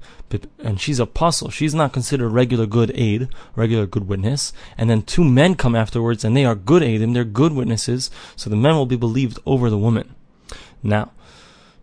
and 0.59 0.79
she's 0.79 0.99
apostle, 0.99 1.49
she's 1.49 1.75
not 1.75 1.91
considered 1.91 2.29
regular 2.29 2.65
good 2.65 2.91
aid, 2.95 3.27
regular 3.55 3.85
good 3.85 4.07
witness, 4.07 4.53
and 4.77 4.89
then 4.89 5.01
two 5.01 5.23
men 5.23 5.55
come 5.55 5.75
afterwards, 5.75 6.23
and 6.23 6.35
they 6.35 6.45
are 6.45 6.55
good 6.55 6.81
aid, 6.81 7.01
and 7.01 7.15
they're 7.15 7.25
good 7.25 7.51
witnesses, 7.51 8.09
so 8.35 8.49
the 8.49 8.55
men 8.55 8.75
will 8.75 8.85
be 8.85 8.95
believed 8.95 9.37
over 9.45 9.69
the 9.69 9.77
woman. 9.77 10.15
Now, 10.81 11.11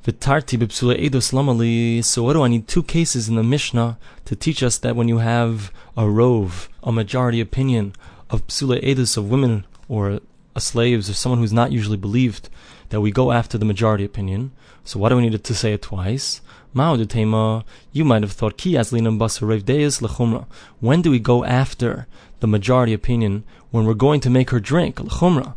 V'tarti 0.05 0.59
b'psule 0.59 0.99
edus 0.99 1.33
lamali. 1.33 2.03
So 2.03 2.23
what 2.23 2.33
do 2.33 2.43
I 2.43 2.49
need? 2.49 2.67
Two 2.67 2.83
cases 2.83 3.29
in 3.29 3.35
the 3.35 3.43
Mishnah 3.43 3.99
to 4.25 4.35
teach 4.35 4.63
us 4.63 4.79
that 4.79 4.97
when 4.97 5.07
you 5.07 5.19
have 5.19 5.71
a 5.99 6.09
rove, 6.09 6.71
a 6.83 6.91
majority 6.91 7.43
opinion 7.43 7.93
of 8.31 8.47
edus 8.47 9.19
of 9.19 9.29
women 9.29 9.67
or 9.87 10.21
slaves 10.61 11.09
or 11.09 11.15
someone 11.15 11.39
who's 11.41 11.53
not 11.53 11.73
usually 11.73 11.97
believed, 11.97 12.49
that 12.91 13.01
we 13.01 13.11
go 13.11 13.33
after 13.33 13.59
the 13.59 13.65
majority 13.65 14.05
opinion. 14.05 14.53
So 14.85 14.99
why 14.99 15.09
do 15.09 15.17
we 15.17 15.29
need 15.29 15.45
to 15.45 15.55
say 15.55 15.73
it 15.75 15.83
twice? 15.83 16.41
You 16.75 18.05
might 18.05 18.23
have 18.23 18.33
thought 18.33 18.59
ki 18.59 18.75
aslinam 18.75 19.19
basarev 19.19 19.65
deis 19.65 20.01
lechumra. 20.01 20.47
When 20.81 21.03
do 21.03 21.11
we 21.11 21.19
go 21.19 21.45
after 21.45 22.07
the 22.41 22.47
majority 22.47 22.93
opinion 22.93 23.45
when 23.71 23.85
we're 23.85 23.95
going 23.95 24.21
to 24.21 24.31
make 24.31 24.51
her 24.51 24.61
drink 24.61 24.97
lechumra? 24.97 25.55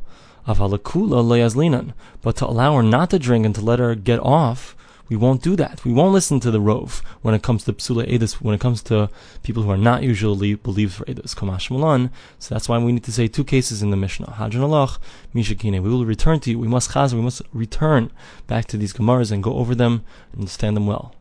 Avalakula 0.48 1.24
loyazlinan. 1.24 1.94
But 2.22 2.38
to 2.38 2.48
allow 2.48 2.76
her 2.76 2.84
not 2.84 3.10
to 3.12 3.20
drink 3.20 3.46
and 3.46 3.54
to 3.56 3.62
let 3.62 3.80
her 3.80 3.94
get 3.96 4.20
off, 4.20 4.76
we 5.12 5.18
won't 5.18 5.44
do 5.44 5.58
that. 5.58 5.84
We 5.84 5.92
won't 5.92 6.14
listen 6.14 6.40
to 6.40 6.52
the 6.52 6.62
rove 6.62 7.04
when 7.22 7.36
it 7.36 7.44
comes 7.44 7.66
to 7.66 7.74
psula 7.74 8.10
edus, 8.10 8.36
when 8.36 8.56
it 8.56 8.62
comes 8.62 8.82
to 8.84 9.10
people 9.44 9.64
who 9.64 9.70
are 9.70 9.76
not 9.76 10.04
usually 10.04 10.54
believed 10.56 10.94
for 10.94 11.04
edus. 11.04 11.36
Kamash 11.36 11.70
malan. 11.70 12.12
So 12.40 12.56
that's 12.56 12.70
why 12.70 12.78
we 12.78 12.94
need 12.94 13.04
to 13.04 13.12
say 13.12 13.28
two 13.28 13.44
cases 13.44 13.84
in 13.84 13.92
the 13.92 13.98
Mishnah. 13.98 14.36
Hadran 14.38 14.64
alach, 14.70 15.00
mishakine. 15.36 15.84
We 15.84 15.90
will 15.90 16.06
return 16.06 16.40
to 16.40 16.52
you. 16.52 16.58
We 16.58 16.70
must 16.70 16.92
chaz. 16.92 17.14
We 17.14 17.20
must 17.20 17.42
return 17.52 18.10
back 18.48 18.68
to 18.68 18.78
these 18.78 18.94
gemaras 18.94 19.34
and 19.34 19.44
go 19.44 19.56
over 19.56 19.76
them 19.76 20.06
and 20.32 20.44
understand 20.44 20.78
them 20.78 20.88
well. 20.88 21.14